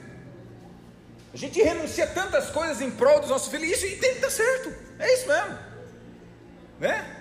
A 1.33 1.37
gente 1.37 1.63
renuncia 1.63 2.05
tantas 2.09 2.51
coisas 2.51 2.81
em 2.81 2.91
prol 2.91 3.21
dos 3.21 3.31
nossos 3.31 3.49
filhos, 3.49 3.71
isso 3.71 3.87
e 3.87 3.97
tem 3.97 4.11
que 4.11 4.17
estar 4.17 4.31
certo, 4.31 4.75
é 4.99 5.15
isso 5.15 5.29
mesmo, 5.29 5.59
né? 6.81 7.17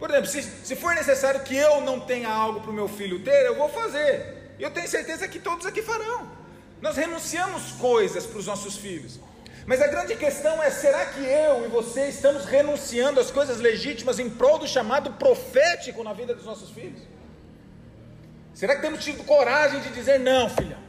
Por 0.00 0.10
exemplo, 0.10 0.26
se, 0.26 0.42
se 0.42 0.74
for 0.74 0.96
necessário 0.96 1.40
que 1.44 1.56
eu 1.56 1.80
não 1.82 2.00
tenha 2.00 2.28
algo 2.28 2.60
para 2.60 2.70
o 2.70 2.74
meu 2.74 2.88
filho 2.88 3.22
ter, 3.22 3.46
eu 3.46 3.54
vou 3.54 3.68
fazer. 3.68 4.56
Eu 4.58 4.70
tenho 4.72 4.88
certeza 4.88 5.28
que 5.28 5.38
todos 5.38 5.64
aqui 5.64 5.80
farão. 5.80 6.28
Nós 6.80 6.96
renunciamos 6.96 7.70
coisas 7.72 8.26
para 8.26 8.38
os 8.38 8.46
nossos 8.46 8.76
filhos. 8.76 9.20
Mas 9.70 9.80
a 9.80 9.86
grande 9.86 10.16
questão 10.16 10.60
é: 10.60 10.68
será 10.68 11.06
que 11.06 11.24
eu 11.24 11.64
e 11.64 11.68
você 11.68 12.08
estamos 12.08 12.44
renunciando 12.44 13.20
às 13.20 13.30
coisas 13.30 13.60
legítimas 13.60 14.18
em 14.18 14.28
prol 14.28 14.58
do 14.58 14.66
chamado 14.66 15.12
profético 15.12 16.02
na 16.02 16.12
vida 16.12 16.34
dos 16.34 16.44
nossos 16.44 16.70
filhos? 16.70 17.00
Será 18.52 18.74
que 18.74 18.82
temos 18.82 19.04
tido 19.04 19.22
coragem 19.22 19.78
de 19.80 19.90
dizer 19.90 20.18
não, 20.18 20.50
filhão? 20.50 20.80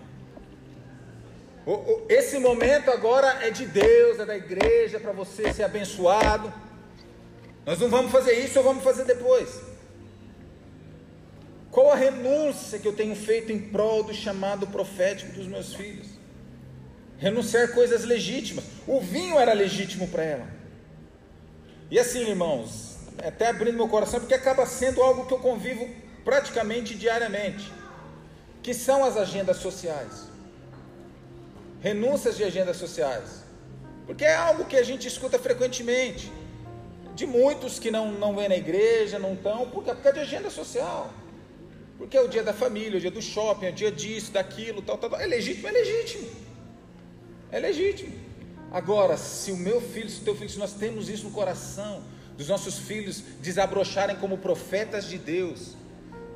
Esse 2.10 2.40
momento 2.40 2.90
agora 2.90 3.46
é 3.46 3.52
de 3.52 3.68
Deus, 3.68 4.20
é 4.20 4.26
da 4.26 4.36
igreja, 4.36 4.98
é 4.98 5.00
para 5.00 5.12
você 5.12 5.54
ser 5.54 5.62
abençoado. 5.62 6.52
Nós 7.64 7.78
não 7.78 7.88
vamos 7.88 8.12
fazer 8.12 8.34
isso 8.34 8.58
ou 8.58 8.66
vamos 8.66 8.84
fazer 8.84 9.06
depois. 9.06 9.62
Qual 11.70 11.92
a 11.92 11.96
renúncia 11.96 12.80
que 12.80 12.88
eu 12.88 12.94
tenho 12.94 13.16
feito 13.16 13.52
em 13.52 13.60
prol 13.60 14.02
do 14.02 14.12
chamado 14.12 14.66
profético 14.66 15.34
dos 15.34 15.46
meus 15.46 15.76
filhos? 15.76 16.11
Renunciar 17.22 17.72
coisas 17.72 18.04
legítimas. 18.04 18.66
O 18.88 19.00
vinho 19.00 19.40
era 19.40 19.54
legítimo 19.54 20.08
para 20.08 20.24
ela. 20.24 20.48
E 21.92 22.00
assim, 22.00 22.22
irmãos, 22.28 22.98
até 23.20 23.50
abrindo 23.50 23.76
meu 23.76 23.88
coração, 23.88 24.20
porque 24.20 24.34
acaba 24.34 24.66
sendo 24.66 25.04
algo 25.04 25.28
que 25.28 25.34
eu 25.34 25.38
convivo 25.38 25.88
praticamente 26.26 26.96
diariamente, 26.96 27.72
que 28.64 28.74
são 28.74 29.06
as 29.06 29.18
agendas 29.18 29.58
sociais. 29.58 30.28
Renúncias 31.80 32.38
de 32.38 32.44
agendas 32.44 32.78
sociais. 32.78 33.44
Porque 34.08 34.26
é 34.26 34.36
algo 34.36 34.66
que 34.66 34.76
a 34.76 34.84
gente 34.84 35.08
escuta 35.08 35.38
frequentemente 35.38 36.32
de 37.14 37.28
muitos 37.28 37.78
que 37.78 37.92
não, 37.92 38.12
não 38.12 38.36
vêm 38.36 38.50
na 38.50 38.56
igreja, 38.56 39.20
não 39.20 39.34
estão, 39.34 39.70
porque 39.70 39.92
é 39.92 40.12
de 40.12 40.20
agenda 40.22 40.50
social. 40.50 41.14
Porque 42.00 42.18
é 42.18 42.22
o 42.22 42.28
dia 42.28 42.42
da 42.42 42.52
família, 42.52 42.98
o 42.98 43.02
dia 43.02 43.12
do 43.12 43.22
shopping, 43.22 43.68
é 43.68 43.70
o 43.70 43.74
dia 43.74 43.92
disso, 43.92 44.32
daquilo, 44.32 44.82
tal, 44.82 44.98
tal, 44.98 45.12
tal. 45.12 45.20
É 45.20 45.28
legítimo, 45.28 45.68
é 45.68 45.72
legítimo. 45.72 46.51
É 47.52 47.60
legítimo. 47.60 48.14
Agora, 48.72 49.18
se 49.18 49.52
o 49.52 49.58
meu 49.58 49.82
filho, 49.82 50.10
se 50.10 50.22
o 50.22 50.24
teu 50.24 50.36
filho, 50.36 50.50
se 50.50 50.58
nós 50.58 50.74
temos 50.74 51.10
isso 51.10 51.26
no 51.26 51.32
coração, 51.32 52.02
dos 52.38 52.48
nossos 52.48 52.80
filhos 52.80 53.22
desabrocharem 53.42 54.16
como 54.16 54.38
profetas 54.38 55.06
de 55.06 55.18
Deus, 55.18 55.76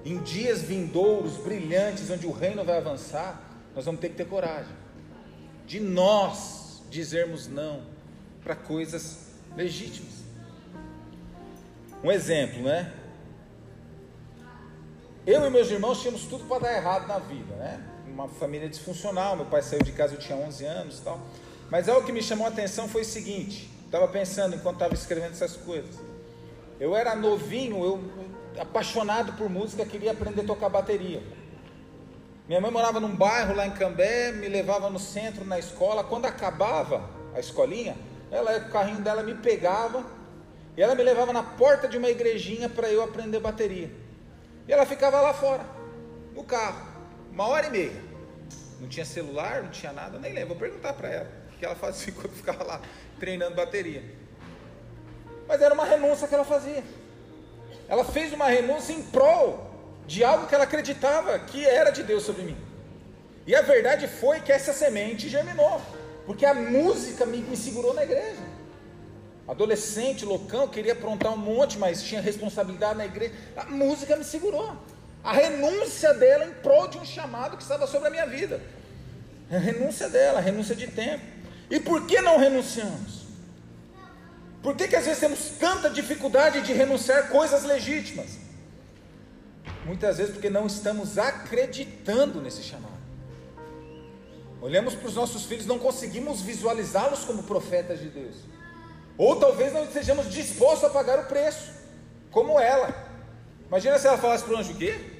em 0.03 0.21
dias 0.21 0.61
vindouros, 0.61 1.37
brilhantes, 1.37 2.09
onde 2.09 2.27
o 2.27 2.31
reino 2.31 2.63
vai 2.63 2.77
avançar, 2.77 3.41
nós 3.73 3.85
vamos 3.85 4.01
ter 4.01 4.09
que 4.09 4.15
ter 4.15 4.25
coragem 4.25 4.85
de 5.65 5.79
nós 5.79 6.83
dizermos 6.89 7.47
não 7.47 7.81
para 8.43 8.55
coisas 8.55 9.31
legítimas. 9.55 10.13
Um 12.03 12.11
exemplo, 12.11 12.61
né? 12.61 12.93
Eu 15.25 15.43
e 15.43 15.49
meus 15.49 15.71
irmãos 15.71 16.01
tínhamos 16.01 16.25
tudo 16.25 16.45
para 16.45 16.59
dar 16.59 16.75
errado 16.75 17.07
na 17.07 17.17
vida, 17.17 17.55
né? 17.55 17.83
Uma 18.15 18.29
família 18.29 18.69
disfuncional, 18.69 19.35
meu 19.35 19.45
pai 19.45 19.61
saiu 19.61 19.83
de 19.83 19.91
casa, 19.91 20.13
eu 20.13 20.19
tinha 20.19 20.37
11 20.37 20.63
anos 20.63 20.99
e 20.99 21.01
tal. 21.01 21.19
Mas 21.69 21.89
algo 21.89 22.05
que 22.05 22.13
me 22.13 22.23
chamou 22.23 22.45
a 22.45 22.49
atenção 22.49 22.87
foi 22.87 23.01
o 23.01 23.05
seguinte: 23.05 23.69
estava 23.83 24.07
pensando 24.07 24.55
enquanto 24.55 24.75
estava 24.75 24.93
escrevendo 24.93 25.33
essas 25.33 25.57
coisas. 25.57 25.93
Eu 26.79 26.95
era 26.95 27.13
novinho, 27.13 27.83
eu 27.83 28.01
apaixonado 28.57 29.33
por 29.33 29.49
música, 29.49 29.85
queria 29.85 30.13
aprender 30.13 30.43
a 30.43 30.45
tocar 30.45 30.69
bateria. 30.69 31.21
Minha 32.47 32.61
mãe 32.61 32.71
morava 32.71 33.01
num 33.01 33.13
bairro 33.13 33.53
lá 33.53 33.67
em 33.67 33.71
Cambé, 33.71 34.31
me 34.31 34.47
levava 34.47 34.89
no 34.89 34.97
centro 34.97 35.43
na 35.43 35.59
escola. 35.59 36.01
Quando 36.01 36.25
acabava 36.25 37.09
a 37.35 37.39
escolinha, 37.41 37.97
ela, 38.31 38.57
o 38.59 38.69
carrinho 38.69 39.01
dela 39.01 39.23
me 39.23 39.35
pegava 39.35 40.05
e 40.77 40.81
ela 40.81 40.95
me 40.95 41.03
levava 41.03 41.33
na 41.33 41.43
porta 41.43 41.85
de 41.85 41.97
uma 41.97 42.09
igrejinha 42.09 42.69
para 42.69 42.89
eu 42.89 43.03
aprender 43.03 43.41
bateria. 43.41 43.91
E 44.65 44.71
ela 44.71 44.85
ficava 44.85 45.19
lá 45.19 45.33
fora, 45.33 45.65
no 46.33 46.45
carro, 46.45 46.94
Uma 47.35 47.47
hora 47.49 47.67
e 47.67 47.69
meia. 47.69 48.01
Não 48.79 48.87
tinha 48.87 49.05
celular, 49.05 49.61
não 49.61 49.69
tinha 49.69 49.91
nada, 49.91 50.17
nem 50.17 50.31
lembro. 50.31 50.55
Vou 50.55 50.57
perguntar 50.57 50.93
para 50.93 51.09
ela 51.09 51.29
o 51.53 51.57
que 51.57 51.65
ela 51.65 51.75
fazia 51.75 52.07
enquanto 52.15 52.31
ficava 52.31 52.63
lá 52.63 52.81
treinando 53.19 53.55
bateria. 53.55 54.01
Mas 55.45 55.61
era 55.61 55.73
uma 55.73 55.83
renúncia 55.83 56.29
que 56.29 56.33
ela 56.33 56.45
fazia. 56.45 56.81
Ela 57.89 58.05
fez 58.05 58.31
uma 58.31 58.47
renúncia 58.47 58.93
em 58.93 59.03
prol 59.03 59.69
de 60.07 60.23
algo 60.23 60.47
que 60.47 60.55
ela 60.55 60.63
acreditava 60.63 61.37
que 61.37 61.65
era 61.65 61.91
de 61.91 62.03
Deus 62.03 62.23
sobre 62.23 62.43
mim. 62.43 62.57
E 63.45 63.53
a 63.53 63.61
verdade 63.61 64.07
foi 64.07 64.39
que 64.39 64.51
essa 64.51 64.71
semente 64.71 65.27
germinou, 65.27 65.81
porque 66.25 66.45
a 66.45 66.53
música 66.53 67.25
me, 67.25 67.39
me 67.39 67.57
segurou 67.57 67.93
na 67.93 68.03
igreja. 68.03 68.41
Adolescente, 69.45 70.23
loucão, 70.23 70.69
queria 70.69 70.93
aprontar 70.93 71.33
um 71.33 71.37
monte, 71.37 71.77
mas 71.77 72.01
tinha 72.01 72.21
responsabilidade 72.21 72.97
na 72.97 73.05
igreja. 73.05 73.33
A 73.57 73.65
música 73.65 74.15
me 74.15 74.23
segurou. 74.23 74.75
A 75.25 75.33
renúncia 75.33 76.13
dela 76.13 76.45
em 76.45 76.51
prol 76.53 76.87
de 76.87 76.99
um 76.99 77.03
chamado 77.03 77.57
que 77.57 77.63
estava 77.63 77.87
sobre 77.87 78.09
a 78.09 78.11
minha 78.11 78.27
vida. 78.27 78.61
A 79.51 79.57
renúncia 79.57 80.07
dela, 80.07 80.37
a 80.37 80.41
renúncia 80.41 80.75
de 80.75 80.85
tempo. 80.85 81.25
E 81.67 81.79
por 81.79 82.05
que 82.05 82.21
não 82.21 82.37
renunciamos? 82.37 83.25
Por 84.61 84.75
que, 84.75 84.87
que 84.87 84.95
às 84.95 85.05
vezes 85.05 85.19
temos 85.19 85.49
tanta 85.59 85.89
dificuldade 85.89 86.61
de 86.61 86.73
renunciar 86.73 87.29
coisas 87.29 87.63
legítimas? 87.63 88.37
Muitas 89.83 90.17
vezes 90.17 90.31
porque 90.31 90.49
não 90.49 90.67
estamos 90.67 91.17
acreditando 91.17 92.39
nesse 92.39 92.61
chamado. 92.61 92.93
Olhamos 94.61 94.93
para 94.93 95.07
os 95.07 95.15
nossos 95.15 95.45
filhos, 95.45 95.65
não 95.65 95.79
conseguimos 95.79 96.41
visualizá-los 96.41 97.25
como 97.25 97.41
profetas 97.43 97.99
de 97.99 98.09
Deus. 98.09 98.35
Ou 99.17 99.35
talvez 99.37 99.73
não 99.73 99.85
estejamos 99.85 100.31
dispostos 100.31 100.83
a 100.83 100.89
pagar 100.91 101.17
o 101.17 101.25
preço, 101.25 101.71
como 102.29 102.59
ela. 102.59 102.93
Imagina 103.67 103.97
se 103.97 104.05
ela 104.05 104.19
falasse 104.19 104.43
para 104.43 104.53
o 104.53 104.57
anjo: 104.57 104.73
o 104.73 104.75
quê? 104.75 105.14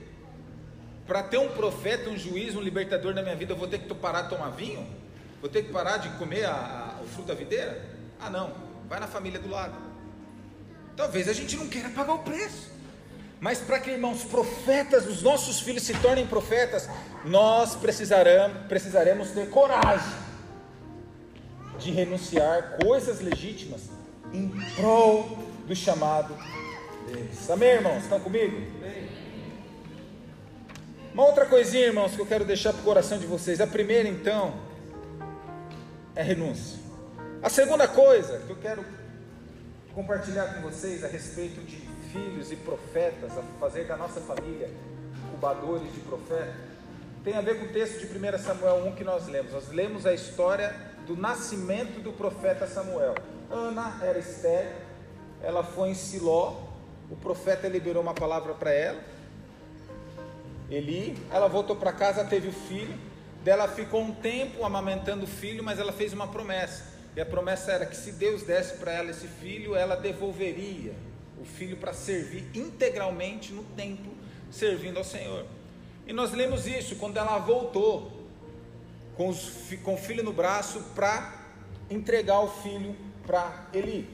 Para 1.08 1.22
ter 1.24 1.38
um 1.38 1.50
profeta, 1.50 2.10
um 2.10 2.18
juiz, 2.18 2.56
um 2.56 2.62
libertador 2.62 3.13
na 3.13 3.22
minha 3.22 3.36
vida, 3.36 3.54
eu 3.54 3.58
vou 3.58 3.68
ter 3.68 3.80
que 3.80 3.94
parar 3.94 4.24
de 4.24 4.30
tomar 4.30 4.50
vinho? 4.50 4.88
Vou 5.39 5.50
ter 5.50 5.63
que 5.63 5.72
parar 5.72 5.98
de 5.98 6.10
comer 6.18 6.46
a, 6.46 6.96
a, 6.98 7.02
o 7.04 7.08
fruto 7.08 7.28
da 7.28 7.36
videira? 7.36 7.80
Ah, 8.20 8.30
não, 8.30 8.52
vai 8.89 9.00
na 9.00 9.08
família 9.08 9.39
do 9.39 9.50
lado. 9.50 9.76
Talvez 10.96 11.28
a 11.28 11.34
gente 11.34 11.56
não 11.56 11.68
queira 11.68 11.89
pagar 11.89 12.13
o 12.13 12.20
preço. 12.20 12.74
Mas 13.39 13.60
para 13.60 13.80
que, 13.80 13.91
irmãos, 13.91 14.24
profetas, 14.24 15.06
os 15.06 15.22
nossos 15.22 15.60
filhos 15.60 15.84
se 15.84 15.94
tornem 16.00 16.26
profetas, 16.26 16.89
nós 17.24 17.76
precisaremos, 17.76 18.65
precisaremos 18.68 19.30
ter 19.32 19.50
coragem 19.50 20.26
de 21.78 21.91
renunciar 21.91 22.78
coisas 22.82 23.20
legítimas 23.20 23.89
em 24.34 24.50
prol 24.76 25.38
do 25.68 25.76
chamado 25.76 26.36
deles. 27.06 27.50
Amém, 27.50 27.70
irmãos? 27.70 28.04
Estão 28.04 28.20
comigo? 28.20 28.58
Uma 31.15 31.28
outra 31.28 31.45
coisinha, 31.45 31.86
irmãos, 31.86 32.13
que 32.13 32.19
eu 32.19 32.25
quero 32.25 32.43
deixar 32.43 32.73
para 32.73 32.82
o 32.82 32.84
coração 32.84 33.17
de 33.17 33.25
vocês. 33.25 33.62
A 33.62 33.65
primeira, 33.65 34.10
então, 34.10 34.54
é 36.13 36.21
renúncia. 36.21 36.78
A 37.41 37.49
segunda 37.49 37.88
coisa 37.88 38.39
que 38.39 38.49
eu 38.49 38.58
quero 38.58 38.84
compartilhar 39.93 40.56
com 40.56 40.63
vocês 40.63 41.06
a 41.06 41.08
respeito 41.08 41.62
de 41.62 41.78
filhos 42.12 42.51
e 42.51 42.58
profetas, 42.58 43.32
a 43.32 43.41
fazer 43.62 43.86
da 43.86 43.95
nossa 43.95 44.19
família 44.19 44.69
incubadores 45.25 45.89
de 45.93 46.01
profetas, 46.01 46.54
tem 47.23 47.34
a 47.34 47.39
ver 47.39 47.62
com 47.62 47.67
o 47.67 47.69
texto 47.69 48.06
de 48.06 48.06
1 48.08 48.38
Samuel 48.38 48.86
1 48.88 48.95
que 48.95 49.06
nós 49.06 49.25
lemos. 49.30 49.54
Nós 49.54 49.69
lemos 49.69 50.06
a 50.06 50.13
história 50.13 50.75
do 51.08 51.15
nascimento 51.15 52.01
do 52.01 52.12
profeta 52.12 52.67
Samuel. 52.67 53.15
Ana 53.49 54.01
era 54.04 54.19
estéril, 54.19 54.73
ela 55.41 55.63
foi 55.63 55.91
em 55.91 55.95
Siló, 55.95 56.58
o 57.10 57.15
profeta 57.15 57.69
liberou 57.69 58.04
uma 58.04 58.13
palavra 58.13 58.54
para 58.54 58.73
ela. 58.73 59.14
Eli, 60.69 61.15
ela 61.32 61.47
voltou 61.47 61.75
para 61.75 61.93
casa, 61.93 62.23
teve 62.25 62.47
o 62.47 62.54
filho, 62.54 62.97
dela 63.43 63.67
ficou 63.67 64.01
um 64.01 64.13
tempo 64.13 64.63
amamentando 64.63 65.25
o 65.25 65.28
filho, 65.28 65.63
mas 65.63 65.80
ela 65.80 65.93
fez 65.93 66.13
uma 66.13 66.28
promessa. 66.28 66.95
E 67.15 67.21
a 67.21 67.25
promessa 67.25 67.71
era 67.71 67.86
que 67.86 67.95
se 67.95 68.12
Deus 68.12 68.43
desse 68.43 68.78
para 68.78 68.91
ela 68.91 69.12
esse 69.12 69.28
filho, 69.28 69.75
ela 69.75 69.95
devolveria 69.95 70.93
o 71.39 71.45
filho 71.45 71.78
para 71.78 71.93
servir 71.93 72.49
integralmente 72.54 73.54
no 73.54 73.63
templo, 73.63 74.12
servindo 74.51 74.97
ao 74.97 75.04
Senhor. 75.04 75.45
E 76.08 76.13
nós 76.13 76.32
lemos 76.34 76.67
isso 76.67 76.95
quando 76.97 77.17
ela 77.17 77.38
voltou 77.38 78.12
com, 79.15 79.30
os, 79.30 79.51
com 79.84 79.93
o 79.93 79.97
filho 79.97 80.23
no 80.23 80.34
braço 80.34 80.80
para 80.95 81.45
entregar 81.89 82.41
o 82.41 82.47
filho 82.47 82.95
para 83.25 83.67
Eli. 83.73 84.08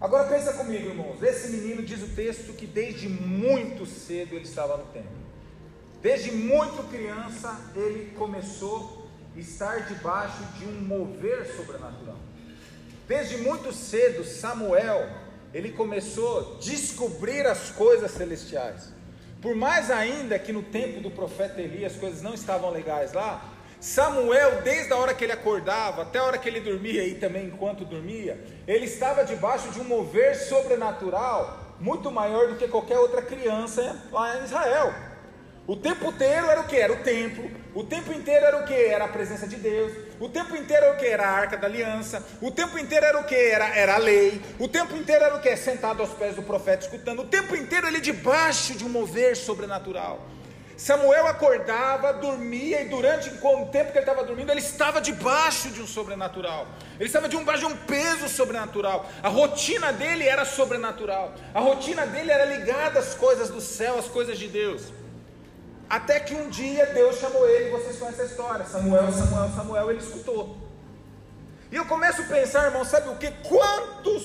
Agora 0.00 0.28
pensa 0.28 0.52
comigo, 0.54 0.88
irmãos. 0.88 1.22
Esse 1.22 1.48
menino 1.50 1.82
diz 1.82 2.02
o 2.02 2.08
texto 2.08 2.52
que 2.54 2.66
desde 2.66 3.08
muito 3.08 3.86
cedo 3.86 4.34
ele 4.34 4.44
estava 4.44 4.76
no 4.76 4.84
templo. 4.86 5.23
Desde 6.04 6.32
muito 6.32 6.82
criança 6.90 7.58
ele 7.74 8.12
começou 8.14 9.08
a 9.34 9.40
estar 9.40 9.86
debaixo 9.86 10.44
de 10.58 10.66
um 10.66 10.82
mover 10.82 11.46
sobrenatural. 11.56 12.18
Desde 13.08 13.38
muito 13.38 13.72
cedo 13.72 14.22
Samuel 14.22 15.08
ele 15.54 15.72
começou 15.72 16.58
a 16.58 16.62
descobrir 16.62 17.46
as 17.46 17.70
coisas 17.70 18.10
celestiais. 18.10 18.92
Por 19.40 19.54
mais 19.54 19.90
ainda 19.90 20.38
que 20.38 20.52
no 20.52 20.62
tempo 20.62 21.00
do 21.00 21.10
profeta 21.10 21.62
Elias 21.62 21.94
as 21.94 21.98
coisas 21.98 22.20
não 22.20 22.34
estavam 22.34 22.70
legais 22.70 23.14
lá, 23.14 23.42
Samuel, 23.80 24.60
desde 24.60 24.92
a 24.92 24.98
hora 24.98 25.14
que 25.14 25.24
ele 25.24 25.32
acordava 25.32 26.02
até 26.02 26.18
a 26.18 26.24
hora 26.24 26.36
que 26.36 26.50
ele 26.50 26.60
dormia 26.60 27.02
e 27.06 27.14
também 27.14 27.46
enquanto 27.46 27.82
dormia, 27.82 28.44
ele 28.68 28.84
estava 28.84 29.24
debaixo 29.24 29.70
de 29.70 29.80
um 29.80 29.84
mover 29.84 30.36
sobrenatural 30.36 31.76
muito 31.80 32.10
maior 32.10 32.48
do 32.48 32.56
que 32.56 32.68
qualquer 32.68 32.98
outra 32.98 33.22
criança 33.22 34.02
lá 34.12 34.38
em 34.38 34.44
Israel. 34.44 35.13
O 35.66 35.74
tempo 35.76 36.10
inteiro 36.10 36.50
era 36.50 36.60
o 36.60 36.64
que? 36.64 36.76
Era 36.76 36.92
o 36.92 36.96
templo. 36.96 37.50
O 37.74 37.82
tempo 37.82 38.12
inteiro 38.12 38.44
era 38.44 38.58
o 38.58 38.66
que? 38.66 38.74
Era 38.74 39.06
a 39.06 39.08
presença 39.08 39.46
de 39.46 39.56
Deus. 39.56 39.92
O 40.20 40.28
tempo 40.28 40.54
inteiro 40.54 40.84
era 40.84 40.94
o 40.94 40.98
que? 40.98 41.06
Era 41.06 41.26
a 41.26 41.30
arca 41.30 41.56
da 41.56 41.66
aliança. 41.66 42.22
O 42.42 42.50
tempo 42.50 42.78
inteiro 42.78 43.06
era 43.06 43.18
o 43.18 43.24
que? 43.24 43.34
Era, 43.34 43.74
era 43.74 43.94
a 43.94 43.98
lei. 43.98 44.42
O 44.58 44.68
tempo 44.68 44.94
inteiro 44.94 45.24
era 45.24 45.34
o 45.36 45.40
que? 45.40 45.56
Sentado 45.56 46.02
aos 46.02 46.10
pés 46.10 46.36
do 46.36 46.42
profeta, 46.42 46.84
escutando. 46.84 47.22
O 47.22 47.26
tempo 47.26 47.56
inteiro 47.56 47.86
ele 47.86 48.00
debaixo 48.00 48.74
de 48.74 48.84
um 48.84 48.90
mover 48.90 49.36
sobrenatural. 49.36 50.26
Samuel 50.76 51.28
acordava, 51.28 52.12
dormia 52.12 52.82
e 52.82 52.88
durante 52.88 53.30
o 53.30 53.66
tempo 53.66 53.92
que 53.92 53.98
ele 53.98 54.00
estava 54.00 54.24
dormindo, 54.24 54.50
ele 54.50 54.60
estava 54.60 55.00
debaixo 55.00 55.70
de 55.70 55.80
um 55.80 55.86
sobrenatural. 55.86 56.66
Ele 56.98 57.06
estava 57.06 57.28
debaixo 57.28 57.66
de 57.66 57.72
um 57.72 57.76
peso 57.76 58.28
sobrenatural. 58.28 59.08
A 59.22 59.28
rotina 59.28 59.92
dele 59.92 60.24
era 60.24 60.44
sobrenatural. 60.44 61.32
A 61.54 61.60
rotina 61.60 62.04
dele 62.06 62.30
era 62.30 62.44
ligada 62.44 62.98
às 62.98 63.14
coisas 63.14 63.48
do 63.48 63.62
céu, 63.62 63.98
às 63.98 64.08
coisas 64.08 64.38
de 64.38 64.48
Deus. 64.48 64.92
Até 65.94 66.18
que 66.18 66.34
um 66.34 66.48
dia 66.48 66.86
Deus 66.86 67.20
chamou 67.20 67.48
ele, 67.48 67.70
vocês 67.70 67.96
conhecem 68.00 68.22
a 68.22 68.26
história. 68.26 68.64
Samuel, 68.66 69.12
Samuel, 69.12 69.50
Samuel, 69.54 69.90
ele 69.90 70.00
escutou. 70.00 70.56
E 71.70 71.76
eu 71.76 71.86
começo 71.86 72.22
a 72.22 72.24
pensar, 72.24 72.64
irmão, 72.64 72.84
sabe 72.84 73.10
o 73.10 73.16
que? 73.16 73.30
Quantos 73.30 74.24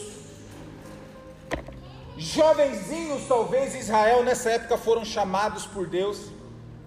jovenzinhos, 2.17 3.27
talvez, 3.27 3.75
Israel 3.75 4.23
nessa 4.23 4.49
época 4.49 4.79
foram 4.79 5.05
chamados 5.05 5.67
por 5.67 5.85
Deus 5.85 6.31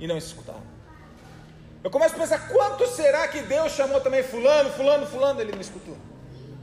e 0.00 0.08
não 0.08 0.18
escutaram? 0.18 0.66
Eu 1.84 1.88
começo 1.88 2.16
a 2.16 2.18
pensar, 2.18 2.48
quanto 2.48 2.84
será 2.88 3.28
que 3.28 3.40
Deus 3.42 3.70
chamou 3.70 4.00
também 4.00 4.24
Fulano, 4.24 4.70
Fulano, 4.70 5.06
Fulano, 5.06 5.40
ele 5.40 5.52
não 5.52 5.60
escutou? 5.60 5.96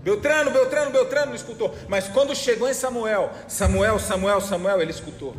Beltrano, 0.03 0.51
Beltrano, 0.51 0.91
Beltrano 0.91 1.27
não 1.27 1.35
escutou. 1.35 1.73
Mas 1.87 2.09
quando 2.09 2.35
chegou 2.35 2.67
em 2.67 2.73
Samuel, 2.73 3.31
Samuel, 3.47 3.97
Samuel, 3.97 4.41
Samuel, 4.41 4.81
ele 4.81 4.91
escutou. 4.91 5.37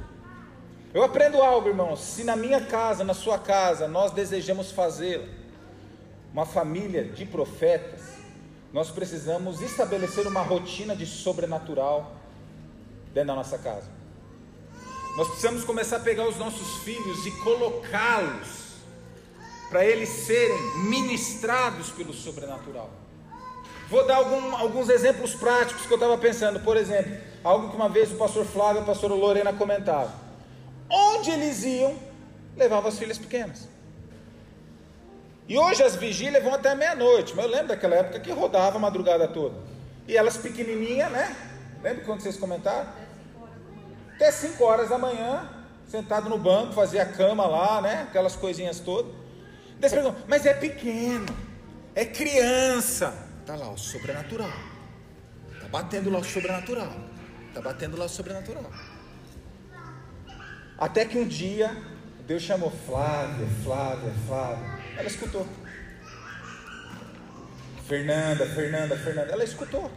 Eu 0.92 1.05
aprendo 1.05 1.40
algo, 1.40 1.68
irmãos. 1.68 2.00
Se 2.00 2.24
na 2.24 2.35
minha 2.35 2.61
casa, 2.61 3.05
na 3.05 3.14
sua 3.14 3.38
casa, 3.38 3.87
nós 3.87 4.11
desejamos 4.11 4.72
fazer 4.72 5.29
uma 6.33 6.44
família 6.44 7.05
de 7.05 7.24
profetas, 7.24 8.00
nós 8.72 8.90
precisamos 8.90 9.61
estabelecer 9.61 10.26
uma 10.26 10.42
rotina 10.42 10.94
de 10.96 11.07
sobrenatural 11.07 12.12
dentro 13.12 13.29
da 13.29 13.35
nossa 13.35 13.59
casa. 13.59 13.88
Nós 15.16 15.29
precisamos 15.29 15.64
começar 15.64 15.96
a 15.96 16.00
pegar 16.00 16.29
os 16.29 16.37
nossos 16.37 16.83
filhos 16.83 17.24
e 17.26 17.31
colocá-los 17.42 18.61
para 19.68 19.85
eles 19.85 20.09
serem 20.09 20.59
ministrados 20.85 21.90
pelo 21.90 22.12
sobrenatural. 22.12 22.90
Vou 23.88 24.07
dar 24.07 24.16
algum, 24.16 24.57
alguns 24.57 24.88
exemplos 24.88 25.35
práticos 25.35 25.87
que 25.87 25.92
eu 25.92 25.96
estava 25.96 26.16
pensando. 26.18 26.61
Por 26.61 26.76
exemplo, 26.76 27.16
algo 27.42 27.70
que 27.70 27.76
uma 27.76 27.88
vez 27.88 28.12
o 28.12 28.16
pastor 28.16 28.44
Flávio 28.44 28.81
e 28.81 28.83
a 28.83 28.87
pastora 28.87 29.14
Lorena 29.14 29.53
comentavam. 29.53 30.30
Onde 30.90 31.31
eles 31.31 31.62
iam, 31.62 31.96
levavam 32.57 32.88
as 32.88 32.98
filhas 32.98 33.16
pequenas. 33.16 33.68
E 35.48 35.59
hoje 35.59 35.83
as 35.83 35.96
vigílias 35.96 36.42
vão 36.42 36.55
até 36.55 36.74
meia-noite, 36.74 37.35
mas 37.35 37.44
eu 37.44 37.50
lembro 37.50 37.68
daquela 37.68 37.96
época 37.96 38.20
que 38.20 38.31
rodava 38.31 38.76
a 38.76 38.81
madrugada 38.81 39.26
toda. 39.26 39.57
E 40.07 40.16
elas 40.16 40.37
pequenininhas, 40.37 41.11
né? 41.11 41.37
Lembra 41.83 42.05
quando 42.05 42.20
vocês 42.20 42.37
comentaram? 42.37 42.88
Até 44.14 44.31
5 44.31 44.62
horas 44.62 44.90
da 44.90 44.98
manhã, 44.98 45.48
sentado 45.88 46.29
no 46.29 46.38
banco, 46.38 46.72
fazia 46.72 47.03
a 47.03 47.07
cama 47.07 47.46
lá, 47.46 47.81
né? 47.81 48.03
Aquelas 48.09 48.37
coisinhas 48.37 48.81
todas. 48.81 49.12
Daí 49.79 49.90
mas 50.29 50.44
é 50.44 50.53
pequeno, 50.53 51.26
é 51.94 52.05
criança. 52.05 53.14
Tá 53.46 53.57
lá 53.57 53.70
o 53.70 53.79
sobrenatural. 53.79 54.53
Tá 55.61 55.68
batendo 55.68 56.11
lá 56.11 56.18
o 56.18 56.24
sobrenatural. 56.24 56.92
Tá 57.55 57.61
batendo 57.61 57.96
lá 57.96 58.05
o 58.05 58.09
sobrenatural. 58.09 58.70
Até 60.81 61.05
que 61.05 61.19
um 61.19 61.29
dia 61.29 61.77
Deus 62.27 62.43
chamou 62.43 62.71
Flávia, 62.87 63.47
Flávia, 63.62 64.12
Flávia. 64.27 64.81
Ela 64.97 65.07
escutou. 65.07 65.47
Fernanda, 67.87 68.47
Fernanda, 68.47 68.97
Fernanda. 68.97 69.33
Ela 69.33 69.45
escutou. 69.45 69.90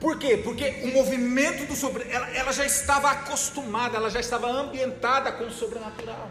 Por 0.00 0.18
quê? 0.18 0.36
Porque 0.36 0.82
o 0.84 0.92
movimento 0.92 1.66
do 1.66 1.74
sobre. 1.74 2.08
Ela, 2.08 2.30
ela 2.30 2.52
já 2.52 2.64
estava 2.64 3.10
acostumada, 3.10 3.96
ela 3.96 4.08
já 4.08 4.20
estava 4.20 4.48
ambientada 4.48 5.32
com 5.32 5.44
o 5.44 5.50
sobrenatural. 5.50 6.30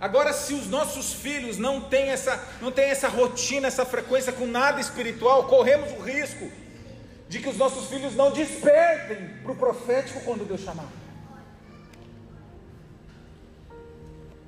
Agora, 0.00 0.32
se 0.32 0.54
os 0.54 0.66
nossos 0.66 1.12
filhos 1.12 1.58
não 1.58 1.80
têm 1.80 2.10
essa, 2.10 2.42
não 2.60 2.70
têm 2.70 2.90
essa 2.90 3.08
rotina, 3.08 3.66
essa 3.66 3.84
frequência 3.84 4.32
com 4.32 4.46
nada 4.46 4.80
espiritual, 4.80 5.44
corremos 5.44 5.90
o 5.92 6.02
risco 6.02 6.50
de 7.28 7.38
que 7.38 7.48
os 7.48 7.56
nossos 7.56 7.88
filhos 7.88 8.14
não 8.14 8.30
despertem 8.30 9.28
para 9.42 9.52
o 9.52 9.56
profético 9.56 10.20
quando 10.20 10.46
Deus 10.46 10.60
chamar. 10.60 10.99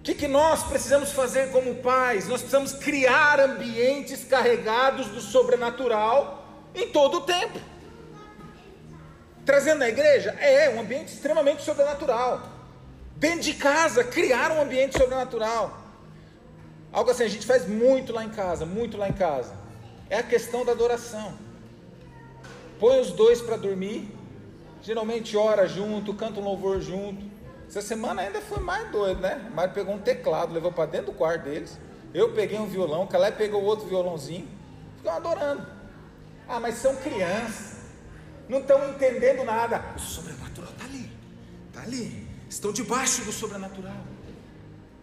O 0.02 0.04
que, 0.04 0.14
que 0.14 0.26
nós 0.26 0.64
precisamos 0.64 1.12
fazer 1.12 1.52
como 1.52 1.76
pais? 1.76 2.26
Nós 2.26 2.40
precisamos 2.40 2.72
criar 2.72 3.38
ambientes 3.38 4.24
carregados 4.24 5.06
do 5.06 5.20
sobrenatural 5.20 6.44
em 6.74 6.88
todo 6.88 7.18
o 7.18 7.20
tempo. 7.20 7.60
Trazendo 9.46 9.78
na 9.78 9.88
igreja? 9.88 10.30
É, 10.40 10.68
um 10.70 10.80
ambiente 10.80 11.14
extremamente 11.14 11.62
sobrenatural. 11.62 12.42
Dentro 13.14 13.42
de 13.42 13.54
casa, 13.54 14.02
criar 14.02 14.50
um 14.50 14.60
ambiente 14.60 14.98
sobrenatural. 14.98 15.78
Algo 16.92 17.12
assim, 17.12 17.22
a 17.22 17.28
gente 17.28 17.46
faz 17.46 17.68
muito 17.68 18.12
lá 18.12 18.24
em 18.24 18.30
casa, 18.30 18.66
muito 18.66 18.96
lá 18.96 19.08
em 19.08 19.12
casa. 19.12 19.54
É 20.10 20.18
a 20.18 20.22
questão 20.24 20.64
da 20.64 20.72
adoração. 20.72 21.38
Põe 22.80 22.98
os 22.98 23.12
dois 23.12 23.40
para 23.40 23.56
dormir, 23.56 24.12
geralmente 24.82 25.36
ora 25.36 25.68
junto, 25.68 26.12
canta 26.12 26.40
um 26.40 26.44
louvor 26.44 26.80
junto. 26.80 27.31
Essa 27.72 27.80
semana 27.80 28.20
ainda 28.20 28.38
foi 28.42 28.60
mais 28.60 28.90
doido, 28.90 29.22
né? 29.22 29.48
O 29.50 29.54
Mário 29.54 29.72
pegou 29.72 29.94
um 29.94 29.98
teclado, 29.98 30.52
levou 30.52 30.70
para 30.70 30.84
dentro 30.84 31.06
do 31.06 31.12
quarto 31.14 31.44
deles. 31.44 31.78
Eu 32.12 32.34
peguei 32.34 32.58
um 32.58 32.66
violão, 32.66 33.04
o 33.04 33.06
Calé 33.06 33.30
pegou 33.30 33.62
outro 33.62 33.86
violãozinho. 33.86 34.46
Ficam 34.98 35.14
adorando. 35.14 35.66
Ah, 36.46 36.60
mas 36.60 36.74
são 36.74 36.94
crianças. 36.96 37.78
Não 38.46 38.58
estão 38.58 38.90
entendendo 38.90 39.42
nada. 39.42 39.82
O 39.96 39.98
sobrenatural 39.98 40.70
está 40.70 40.84
ali. 40.84 41.10
Está 41.68 41.82
ali. 41.84 42.28
Estão 42.46 42.72
debaixo 42.74 43.24
do 43.24 43.32
sobrenatural. 43.32 43.96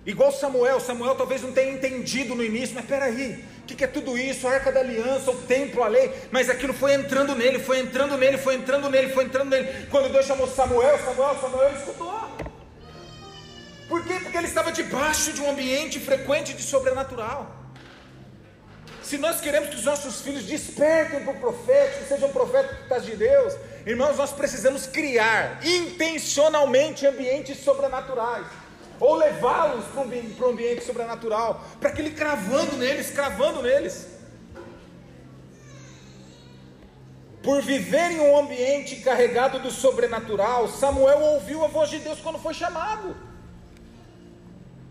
Igual 0.05 0.31
Samuel, 0.31 0.79
Samuel 0.79 1.15
talvez 1.15 1.41
não 1.41 1.51
tenha 1.51 1.73
entendido 1.73 2.35
no 2.35 2.43
início, 2.43 2.75
mas 2.75 2.85
peraí, 2.85 3.43
o 3.63 3.65
que, 3.65 3.73
que 3.75 3.83
é 3.83 3.87
tudo 3.87 4.15
isso? 4.15 4.47
A 4.47 4.51
arca 4.51 4.71
da 4.71 4.81
aliança, 4.81 5.31
o 5.31 5.41
templo, 5.41 5.81
a 5.81 5.87
lei, 5.87 6.13
mas 6.31 6.51
aquilo 6.51 6.73
foi 6.73 6.93
entrando 6.93 7.33
nele, 7.33 7.57
foi 7.57 7.79
entrando 7.79 8.15
nele, 8.15 8.37
foi 8.37 8.53
entrando 8.53 8.91
nele, 8.91 9.09
foi 9.09 9.23
entrando 9.23 9.49
nele. 9.49 9.87
Quando 9.89 10.11
Deus 10.11 10.27
chamou 10.27 10.47
Samuel, 10.47 10.99
Samuel, 10.99 11.35
Samuel 11.41 11.73
escutou. 11.75 12.28
Por 13.89 14.03
quê? 14.05 14.19
Porque 14.21 14.37
ele 14.37 14.47
estava 14.47 14.71
debaixo 14.71 15.33
de 15.33 15.41
um 15.41 15.49
ambiente 15.49 15.99
frequente 15.99 16.53
de 16.53 16.61
sobrenatural. 16.61 17.59
Se 19.01 19.17
nós 19.17 19.41
queremos 19.41 19.69
que 19.69 19.75
os 19.77 19.85
nossos 19.85 20.21
filhos 20.21 20.43
despertem 20.43 21.23
para 21.23 21.33
o 21.33 21.39
profético, 21.39 22.07
sejam 22.07 22.29
profetas 22.29 23.03
de 23.03 23.15
Deus, 23.15 23.55
irmãos, 23.83 24.15
nós 24.15 24.31
precisamos 24.31 24.85
criar 24.85 25.59
intencionalmente 25.65 27.07
ambientes 27.07 27.63
sobrenaturais, 27.63 28.45
ou 28.99 29.15
levá-los 29.15 29.85
para 29.85 30.01
um 30.01 30.51
ambiente 30.51 30.85
sobrenatural, 30.85 31.65
para 31.81 31.91
que 31.91 31.99
ele 31.99 32.11
cravando 32.11 32.77
neles, 32.77 33.09
cravando 33.09 33.63
neles. 33.63 34.05
Por 37.41 37.63
viver 37.63 38.11
em 38.11 38.19
um 38.19 38.37
ambiente 38.37 38.97
carregado 38.97 39.57
do 39.57 39.71
sobrenatural, 39.71 40.67
Samuel 40.67 41.19
ouviu 41.21 41.65
a 41.65 41.67
voz 41.67 41.89
de 41.89 41.97
Deus 41.97 42.19
quando 42.19 42.37
foi 42.37 42.53
chamado. 42.53 43.28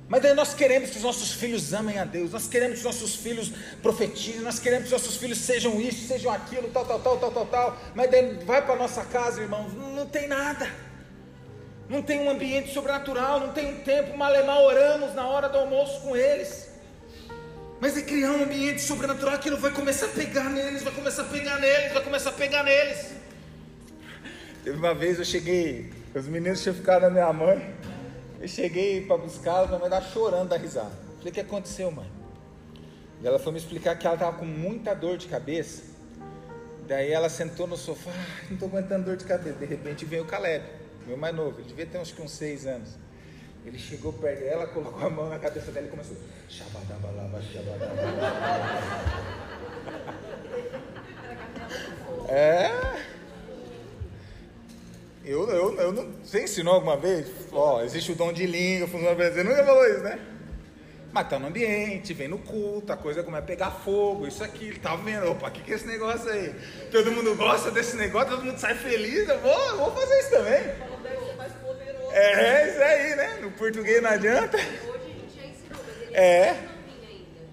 Mas 0.08 0.22
daí 0.22 0.32
nós 0.32 0.54
queremos 0.54 0.90
que 0.90 0.96
os 0.96 1.02
nossos 1.02 1.32
filhos 1.32 1.74
amem 1.74 1.98
a 1.98 2.04
Deus, 2.04 2.32
nós 2.32 2.48
queremos 2.48 2.80
que 2.80 2.86
os 2.86 2.94
nossos 2.94 3.14
filhos 3.14 3.52
profetizem, 3.82 4.40
nós 4.40 4.58
queremos 4.58 4.88
que 4.88 4.94
os 4.94 5.02
nossos 5.02 5.18
filhos 5.18 5.38
sejam 5.38 5.78
isso, 5.78 6.08
sejam 6.08 6.32
aquilo, 6.32 6.68
tal, 6.70 6.86
tal, 6.86 6.98
tal, 6.98 7.18
tal, 7.18 7.30
tal, 7.30 7.46
tal. 7.46 7.78
Mas 7.94 8.10
daí 8.10 8.38
vai 8.44 8.64
para 8.64 8.74
a 8.74 8.78
nossa 8.78 9.04
casa, 9.04 9.42
irmãos, 9.42 9.72
não 9.74 10.06
tem 10.06 10.26
nada. 10.26 10.66
Não 11.90 12.02
tem 12.02 12.20
um 12.20 12.30
ambiente 12.30 12.72
sobrenatural, 12.72 13.40
não 13.40 13.52
tem 13.52 13.74
um 13.74 13.80
tempo, 13.80 14.16
malemar 14.16 14.60
oramos 14.60 15.14
na 15.14 15.26
hora 15.26 15.48
do 15.48 15.58
almoço 15.58 16.00
com 16.00 16.16
eles. 16.16 16.68
Mas 17.80 17.96
é 17.96 18.02
criar 18.02 18.32
um 18.32 18.42
ambiente 18.44 18.80
sobrenatural, 18.80 19.34
aquilo 19.34 19.58
vai 19.58 19.70
começar 19.70 20.06
a 20.06 20.08
pegar 20.08 20.50
neles, 20.50 20.82
vai 20.82 20.92
começar 20.92 21.22
a 21.22 21.26
pegar 21.26 21.58
neles, 21.60 21.92
vai 21.92 22.02
começar 22.02 22.30
a 22.30 22.32
pegar 22.32 22.62
neles. 22.62 23.12
Teve 24.64 24.76
uma 24.76 24.94
vez 24.94 25.18
eu 25.18 25.24
cheguei, 25.24 25.92
os 26.14 26.26
meninos 26.26 26.62
tinham 26.62 26.74
ficado 26.74 27.02
na 27.02 27.10
minha 27.10 27.32
mãe. 27.32 27.77
Eu 28.40 28.46
cheguei 28.46 29.04
para 29.04 29.16
buscá-la, 29.16 29.66
minha 29.66 29.78
mãe 29.78 29.88
estava 29.88 30.06
chorando 30.06 30.48
da 30.48 30.56
risada. 30.56 30.92
Falei, 31.18 31.30
o 31.30 31.32
que 31.32 31.40
aconteceu, 31.40 31.90
mãe? 31.90 32.08
E 33.20 33.26
ela 33.26 33.38
foi 33.38 33.52
me 33.52 33.58
explicar 33.58 33.98
que 33.98 34.06
ela 34.06 34.14
estava 34.14 34.38
com 34.38 34.44
muita 34.44 34.94
dor 34.94 35.16
de 35.16 35.26
cabeça. 35.26 35.82
Daí 36.86 37.10
ela 37.10 37.28
sentou 37.28 37.66
no 37.66 37.76
sofá, 37.76 38.12
ah, 38.12 38.44
não 38.46 38.54
estou 38.54 38.68
aguentando 38.68 39.04
dor 39.04 39.16
de 39.16 39.24
cabeça. 39.24 39.58
De 39.58 39.66
repente 39.66 40.04
veio 40.04 40.22
o 40.22 40.26
Caleb, 40.26 40.64
meu 41.06 41.16
mais 41.16 41.34
novo, 41.34 41.58
ele 41.58 41.68
devia 41.68 41.84
ter 41.84 41.98
uns, 41.98 42.16
uns 42.18 42.30
seis 42.30 42.64
anos. 42.66 42.90
Ele 43.66 43.78
chegou 43.78 44.12
perto 44.12 44.40
dela, 44.40 44.66
colocou 44.68 45.06
a 45.06 45.10
mão 45.10 45.28
na 45.28 45.38
cabeça 45.38 45.72
dela 45.72 45.86
e 45.86 45.90
começou. 45.90 46.16
Shabadabalaba, 46.48 47.42
shabadabalaba. 47.42 47.98
É. 52.30 52.70
Eu, 55.28 55.46
eu, 55.50 55.78
eu 55.78 55.92
não. 55.92 56.10
Você 56.24 56.44
ensinou 56.44 56.72
alguma 56.72 56.96
vez? 56.96 57.26
Ó, 57.52 57.82
existe 57.82 58.12
o 58.12 58.14
dom 58.14 58.32
de 58.32 58.46
língua, 58.46 58.88
funciona 58.88 59.14
Você 59.14 59.44
nunca 59.44 59.62
falou 59.62 59.86
isso, 59.86 60.00
né? 60.00 60.18
Mas 61.12 61.28
tá 61.28 61.38
no 61.38 61.48
ambiente, 61.48 62.14
vem 62.14 62.28
no 62.28 62.38
culto, 62.38 62.90
a 62.94 62.96
coisa 62.96 63.22
começa 63.22 63.44
a 63.44 63.46
pegar 63.46 63.70
fogo, 63.70 64.26
isso 64.26 64.42
aqui, 64.42 64.78
tá 64.78 64.96
vendo? 64.96 65.30
Opa, 65.30 65.48
o 65.48 65.50
que, 65.50 65.62
que 65.62 65.72
é 65.72 65.76
esse 65.76 65.86
negócio 65.86 66.30
aí? 66.30 66.54
Todo 66.90 67.12
mundo 67.12 67.34
gosta 67.34 67.70
desse 67.70 67.94
negócio, 67.96 68.30
todo 68.30 68.44
mundo 68.44 68.58
sai 68.58 68.74
feliz, 68.74 69.28
eu 69.28 69.38
vou, 69.40 69.76
vou 69.76 69.92
fazer 69.92 70.18
isso 70.18 70.30
também. 70.30 70.62
É, 72.12 72.68
isso 72.70 72.82
aí, 72.82 73.16
né? 73.16 73.38
No 73.42 73.50
português 73.50 74.02
não 74.02 74.10
adianta. 74.10 74.56
É. 76.12 76.56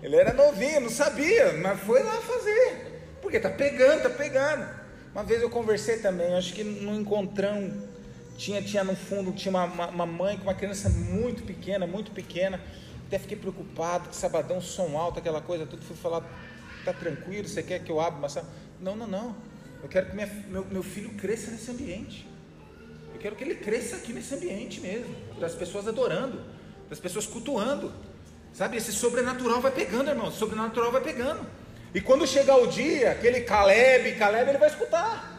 Ele 0.01 0.15
era 0.15 0.33
novinho, 0.33 0.79
não 0.79 0.89
sabia, 0.89 1.51
mas 1.53 1.77
foi 1.81 2.01
lá 2.03 2.21
fazer. 2.21 3.01
Porque 3.21 3.37
tá 3.37 3.49
pegando, 3.49 4.03
tá 4.03 4.09
pegando. 4.09 4.84
Uma 5.15 5.23
vez 5.23 5.41
eu 5.41 5.49
conversei 5.49 5.99
também, 5.99 6.33
acho 6.33 6.53
que 6.53 6.61
no 6.61 6.93
encontrão 6.93 7.71
tinha, 8.35 8.61
tinha 8.61 8.83
no 8.83 8.97
fundo, 8.97 9.31
tinha 9.31 9.49
uma, 9.49 9.63
uma, 9.63 9.87
uma 9.87 10.05
mãe 10.05 10.35
com 10.35 10.43
uma 10.43 10.53
criança 10.53 10.89
muito 10.89 11.41
pequena, 11.43 11.87
muito 11.87 12.11
pequena. 12.11 12.59
Até 13.07 13.17
fiquei 13.17 13.37
preocupado, 13.37 14.09
que 14.09 14.15
sabadão, 14.17 14.59
som 14.59 14.97
alto, 14.97 15.19
aquela 15.19 15.39
coisa, 15.39 15.65
tudo. 15.65 15.85
Fui 15.85 15.95
falar, 15.95 16.21
tá 16.83 16.91
tranquilo, 16.91 17.47
você 17.47 17.63
quer 17.63 17.81
que 17.81 17.89
eu 17.89 18.01
abra 18.01 18.19
uma 18.19 18.45
Não, 18.81 18.93
não, 18.93 19.07
não. 19.07 19.35
Eu 19.81 19.87
quero 19.87 20.07
que 20.07 20.15
minha, 20.15 20.27
meu, 20.49 20.65
meu 20.65 20.83
filho 20.83 21.11
cresça 21.11 21.49
nesse 21.49 21.71
ambiente. 21.71 22.27
Eu 23.13 23.19
quero 23.21 23.37
que 23.37 23.43
ele 23.45 23.55
cresça 23.55 23.95
aqui 23.95 24.11
nesse 24.11 24.35
ambiente 24.35 24.81
mesmo, 24.81 25.15
das 25.39 25.55
pessoas 25.55 25.87
adorando, 25.87 26.41
das 26.89 26.99
pessoas 26.99 27.25
cultuando. 27.25 27.89
Sabe, 28.51 28.75
esse 28.75 28.91
sobrenatural 28.91 29.61
vai 29.61 29.71
pegando, 29.71 30.09
irmão, 30.09 30.29
sobrenatural 30.29 30.91
vai 30.91 31.01
pegando. 31.01 31.47
E 31.95 32.01
quando 32.01 32.27
chegar 32.27 32.57
o 32.57 32.67
dia, 32.67 33.11
aquele 33.11 33.39
Caleb, 33.39 34.15
Caleb, 34.15 34.49
ele 34.49 34.57
vai 34.57 34.67
escutar. 34.67 35.31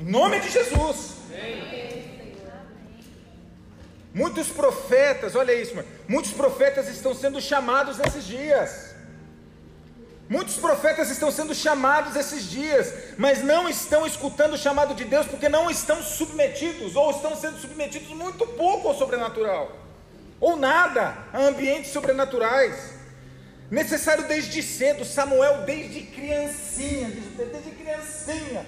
Em 0.00 0.02
nome 0.02 0.40
de 0.40 0.50
Jesus. 0.50 1.12
Muitos 4.12 4.48
profetas, 4.48 5.36
olha 5.36 5.54
isso, 5.54 5.76
mano, 5.76 5.86
muitos 6.08 6.32
profetas 6.32 6.88
estão 6.88 7.14
sendo 7.14 7.40
chamados 7.40 7.98
nesses 7.98 8.24
dias. 8.24 8.96
Muitos 10.28 10.56
profetas 10.56 11.08
estão 11.08 11.30
sendo 11.30 11.54
chamados 11.54 12.16
esses 12.16 12.50
dias, 12.50 12.92
mas 13.16 13.44
não 13.44 13.68
estão 13.68 14.04
escutando 14.04 14.54
o 14.54 14.58
chamado 14.58 14.94
de 14.94 15.04
Deus 15.04 15.28
porque 15.28 15.48
não 15.48 15.70
estão 15.70 16.02
submetidos, 16.02 16.96
ou 16.96 17.12
estão 17.12 17.36
sendo 17.36 17.58
submetidos 17.60 18.08
muito 18.08 18.44
pouco 18.44 18.88
ao 18.88 18.98
sobrenatural, 18.98 19.70
ou 20.40 20.56
nada 20.56 21.16
a 21.32 21.38
ambientes 21.38 21.92
sobrenaturais. 21.92 23.01
Necessário 23.72 24.28
desde 24.28 24.62
cedo, 24.62 25.02
Samuel 25.02 25.62
desde 25.64 26.02
criancinha, 26.02 27.08
desde 27.08 27.70
criancinha. 27.70 28.66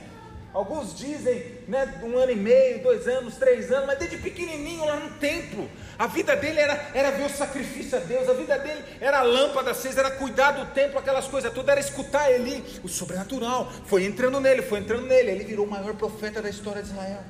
Alguns 0.50 0.96
dizem, 0.96 1.58
né, 1.68 2.00
um 2.02 2.16
ano 2.16 2.32
e 2.32 2.34
meio, 2.34 2.82
dois 2.82 3.06
anos, 3.06 3.36
três 3.36 3.70
anos, 3.70 3.86
mas 3.86 3.98
desde 3.98 4.16
pequenininho 4.16 4.82
lá 4.82 4.98
no 4.98 5.10
templo. 5.18 5.68
A 5.98 6.06
vida 6.06 6.34
dele 6.34 6.58
era, 6.58 6.90
era 6.94 7.10
ver 7.10 7.26
o 7.26 7.28
sacrifício 7.28 7.98
a 7.98 8.00
Deus, 8.00 8.30
a 8.30 8.32
vida 8.32 8.58
dele 8.58 8.82
era 8.98 9.18
a 9.18 9.22
lâmpada 9.22 9.72
acesa, 9.72 10.00
era 10.00 10.10
cuidar 10.12 10.52
do 10.52 10.72
templo, 10.72 10.98
aquelas 10.98 11.28
coisas 11.28 11.52
tudo, 11.52 11.70
era 11.70 11.80
escutar 11.80 12.30
ele, 12.30 12.64
o 12.82 12.88
sobrenatural. 12.88 13.70
Foi 13.84 14.06
entrando 14.06 14.40
nele, 14.40 14.62
foi 14.62 14.78
entrando 14.78 15.06
nele. 15.06 15.32
Ele 15.32 15.44
virou 15.44 15.66
o 15.66 15.70
maior 15.70 15.94
profeta 15.96 16.40
da 16.40 16.48
história 16.48 16.82
de 16.82 16.88
Israel. 16.88 17.22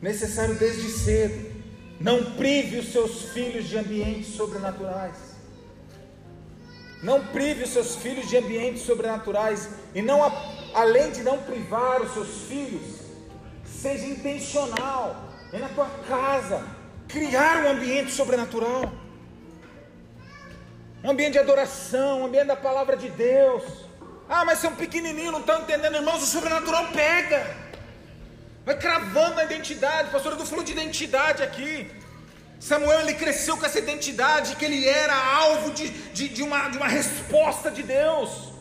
Necessário 0.00 0.54
desde 0.54 0.88
cedo. 0.88 1.49
Não 2.00 2.32
prive 2.32 2.78
os 2.78 2.92
seus 2.92 3.24
filhos 3.32 3.68
de 3.68 3.76
ambientes 3.76 4.34
sobrenaturais. 4.34 5.16
Não 7.02 7.26
prive 7.26 7.64
os 7.64 7.70
seus 7.70 7.96
filhos 7.96 8.28
de 8.28 8.38
ambientes 8.38 8.82
sobrenaturais. 8.82 9.68
E 9.94 10.00
não, 10.00 10.20
além 10.74 11.10
de 11.12 11.22
não 11.22 11.38
privar 11.38 12.00
os 12.00 12.12
seus 12.14 12.48
filhos, 12.48 13.00
seja 13.64 14.06
intencional 14.06 15.30
é 15.52 15.58
na 15.58 15.68
tua 15.68 15.88
casa, 16.08 16.64
criar 17.08 17.64
um 17.64 17.70
ambiente 17.70 18.12
sobrenatural, 18.12 18.92
um 21.02 21.10
ambiente 21.10 21.32
de 21.32 21.38
adoração, 21.38 22.22
um 22.22 22.26
ambiente 22.26 22.46
da 22.46 22.56
palavra 22.56 22.96
de 22.96 23.08
Deus. 23.08 23.64
Ah, 24.28 24.44
mas 24.44 24.60
são 24.60 24.76
pequenininhos, 24.76 25.32
não 25.32 25.40
estão 25.40 25.62
entendendo, 25.62 25.96
irmãos. 25.96 26.22
O 26.22 26.26
sobrenatural 26.26 26.86
pega, 26.92 27.44
vai 28.64 28.76
cravando 28.76 29.40
a 29.40 29.44
identidade. 29.44 30.08
O 30.08 30.12
pastor 30.12 30.32
Edu 30.32 30.46
falou 30.46 30.64
de 30.64 30.72
identidade 30.72 31.42
aqui. 31.42 31.90
Samuel 32.58 33.00
ele 33.00 33.14
cresceu 33.14 33.56
com 33.56 33.64
essa 33.64 33.78
identidade 33.78 34.54
que 34.56 34.64
ele 34.64 34.86
era 34.86 35.14
alvo 35.14 35.70
de, 35.70 35.88
de, 35.88 36.28
de, 36.28 36.42
uma, 36.42 36.68
de 36.68 36.76
uma 36.76 36.88
resposta 36.88 37.70
de 37.70 37.82
Deus, 37.82 38.52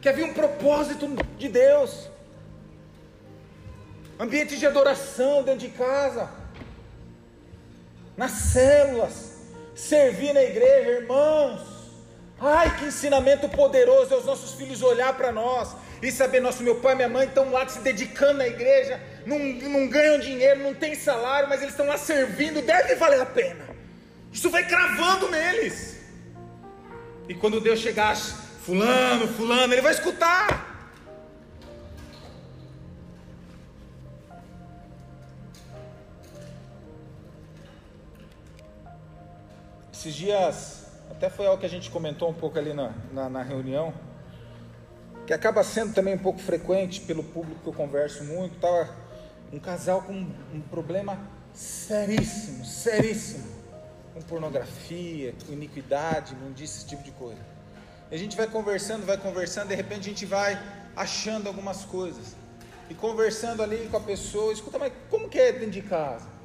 que 0.00 0.08
havia 0.08 0.24
um 0.24 0.34
propósito 0.34 1.06
de 1.36 1.48
Deus, 1.48 2.08
ambiente 4.18 4.56
de 4.56 4.66
adoração 4.66 5.44
dentro 5.44 5.68
de 5.68 5.68
casa, 5.68 6.28
nas 8.16 8.32
células, 8.32 9.34
servir 9.76 10.32
na 10.32 10.42
igreja, 10.42 10.90
irmãos. 11.02 11.77
Ai, 12.40 12.76
que 12.76 12.84
ensinamento 12.84 13.48
poderoso 13.48 14.14
é 14.14 14.16
os 14.16 14.24
nossos 14.24 14.52
filhos 14.52 14.80
olhar 14.80 15.12
para 15.16 15.32
nós 15.32 15.74
e 16.00 16.12
saber, 16.12 16.40
nosso 16.40 16.62
meu 16.62 16.76
pai 16.76 16.92
e 16.92 16.96
minha 16.96 17.08
mãe 17.08 17.26
estão 17.26 17.50
lá 17.50 17.66
se 17.66 17.80
dedicando 17.80 18.38
na 18.38 18.46
igreja, 18.46 19.00
não, 19.26 19.38
não 19.38 19.88
ganham 19.88 20.20
dinheiro, 20.20 20.62
não 20.62 20.72
tem 20.72 20.94
salário, 20.94 21.48
mas 21.48 21.60
eles 21.60 21.72
estão 21.72 21.86
lá 21.86 21.98
servindo, 21.98 22.62
deve 22.62 22.94
valer 22.94 23.20
a 23.20 23.26
pena. 23.26 23.64
Isso 24.32 24.48
vai 24.50 24.64
cravando 24.64 25.28
neles. 25.28 25.96
E 27.28 27.34
quando 27.34 27.60
Deus 27.60 27.80
chegar, 27.80 28.16
fulano, 28.16 29.26
fulano, 29.26 29.74
ele 29.74 29.82
vai 29.82 29.92
escutar. 29.92 30.66
Esses 39.92 40.14
dias, 40.14 40.77
até 41.18 41.28
foi 41.28 41.48
algo 41.48 41.58
que 41.58 41.66
a 41.66 41.68
gente 41.68 41.90
comentou 41.90 42.30
um 42.30 42.32
pouco 42.32 42.56
ali 42.60 42.72
na, 42.72 42.94
na, 43.12 43.28
na 43.28 43.42
reunião 43.42 43.92
que 45.26 45.32
acaba 45.32 45.64
sendo 45.64 45.92
também 45.92 46.14
um 46.14 46.18
pouco 46.18 46.38
frequente 46.38 47.00
pelo 47.00 47.24
público 47.24 47.60
que 47.60 47.68
eu 47.68 47.72
converso 47.72 48.22
muito, 48.22 48.54
estava 48.54 48.88
um 49.52 49.58
casal 49.58 50.02
com 50.02 50.12
um 50.12 50.60
problema 50.70 51.18
seríssimo, 51.52 52.64
seríssimo, 52.64 53.48
com 54.14 54.22
pornografia, 54.22 55.34
com 55.44 55.52
iniquidade, 55.52 56.36
não 56.36 56.52
disse 56.52 56.78
esse 56.78 56.86
tipo 56.86 57.02
de 57.02 57.10
coisa. 57.10 57.40
E 58.12 58.14
a 58.14 58.18
gente 58.18 58.36
vai 58.36 58.46
conversando, 58.46 59.04
vai 59.04 59.18
conversando, 59.18 59.68
de 59.68 59.74
repente 59.74 60.02
a 60.02 60.10
gente 60.10 60.24
vai 60.24 60.56
achando 60.94 61.48
algumas 61.48 61.84
coisas. 61.84 62.36
E 62.88 62.94
conversando 62.94 63.60
ali 63.60 63.88
com 63.90 63.96
a 63.96 64.00
pessoa, 64.00 64.52
escuta, 64.52 64.78
mas 64.78 64.92
como 65.10 65.28
que 65.28 65.38
é 65.38 65.50
dentro 65.50 65.72
de 65.72 65.82
casa? 65.82 66.37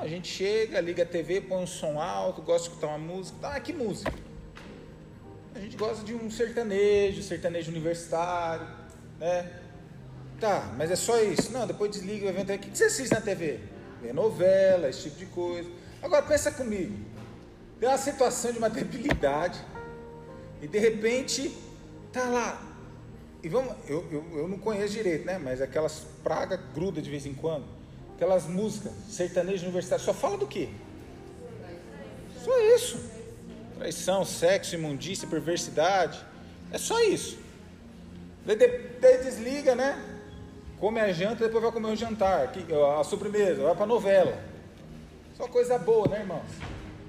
A 0.00 0.06
gente 0.06 0.28
chega, 0.28 0.80
liga 0.80 1.02
a 1.02 1.06
TV, 1.06 1.40
põe 1.40 1.62
um 1.62 1.66
som 1.66 2.00
alto, 2.00 2.40
gosta 2.40 2.68
de 2.68 2.74
escutar 2.74 2.88
uma 2.88 2.98
música. 2.98 3.36
Ah, 3.42 3.60
que 3.60 3.72
música? 3.72 4.12
A 5.54 5.58
gente 5.58 5.76
gosta 5.76 6.04
de 6.04 6.14
um 6.14 6.30
sertanejo, 6.30 7.20
sertanejo 7.22 7.70
universitário, 7.70 8.66
né? 9.18 9.50
Tá, 10.38 10.72
mas 10.76 10.90
é 10.92 10.96
só 10.96 11.20
isso. 11.20 11.50
Não, 11.50 11.66
depois 11.66 11.90
desliga 11.90 12.26
o 12.26 12.28
evento. 12.28 12.52
O 12.52 12.58
que 12.58 12.76
você 12.76 12.84
assiste 12.84 13.12
na 13.12 13.20
TV? 13.20 13.58
Vê 14.00 14.12
novela, 14.12 14.88
esse 14.88 15.04
tipo 15.04 15.16
de 15.18 15.26
coisa. 15.26 15.68
Agora 16.00 16.22
pensa 16.22 16.52
comigo. 16.52 16.96
Tem 17.80 17.88
uma 17.88 17.98
situação 17.98 18.52
de 18.52 18.58
uma 18.58 18.70
debilidade. 18.70 19.58
E 20.62 20.68
de 20.68 20.78
repente, 20.78 21.52
tá 22.12 22.24
lá. 22.28 22.62
E 23.42 23.48
vamos, 23.48 23.74
eu, 23.88 24.06
eu, 24.12 24.38
eu 24.38 24.48
não 24.48 24.58
conheço 24.58 24.94
direito, 24.94 25.24
né? 25.24 25.38
Mas 25.38 25.60
aquelas 25.60 26.06
pragas 26.22 26.60
gruda 26.72 27.02
de 27.02 27.10
vez 27.10 27.26
em 27.26 27.34
quando. 27.34 27.77
Aquelas 28.18 28.46
músicas, 28.48 28.90
sertanejo 29.08 29.62
universitário, 29.62 30.04
só 30.04 30.12
fala 30.12 30.36
do 30.36 30.44
quê? 30.44 30.70
Só 32.44 32.58
isso. 32.74 32.98
Traição, 33.76 34.24
sexo, 34.24 34.74
imundícia, 34.74 35.28
perversidade. 35.28 36.18
É 36.72 36.78
só 36.78 37.00
isso. 37.00 37.38
Daí, 38.44 38.56
desliga, 39.22 39.76
né? 39.76 40.04
Come 40.80 40.98
a 40.98 41.12
janta, 41.12 41.44
depois 41.44 41.62
vai 41.62 41.70
comer 41.70 41.92
o 41.92 41.94
jantar, 41.94 42.52
a 42.98 43.04
sobremesa, 43.04 43.62
vai 43.62 43.74
para 43.76 43.84
a 43.84 43.86
novela. 43.86 44.36
Só 45.36 45.46
coisa 45.46 45.78
boa, 45.78 46.08
né, 46.08 46.18
irmãos? 46.18 46.50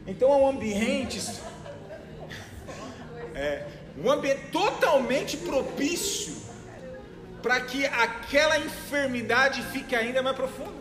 Então 0.05 0.31
é 0.31 0.35
um 0.35 0.47
ambiente. 0.47 1.19
É, 3.33 3.65
um 3.97 4.11
ambiente 4.11 4.51
totalmente 4.51 5.37
propício 5.37 6.37
para 7.41 7.61
que 7.61 7.83
aquela 7.87 8.59
enfermidade 8.59 9.63
fique 9.71 9.95
ainda 9.95 10.21
mais 10.21 10.35
profunda. 10.35 10.78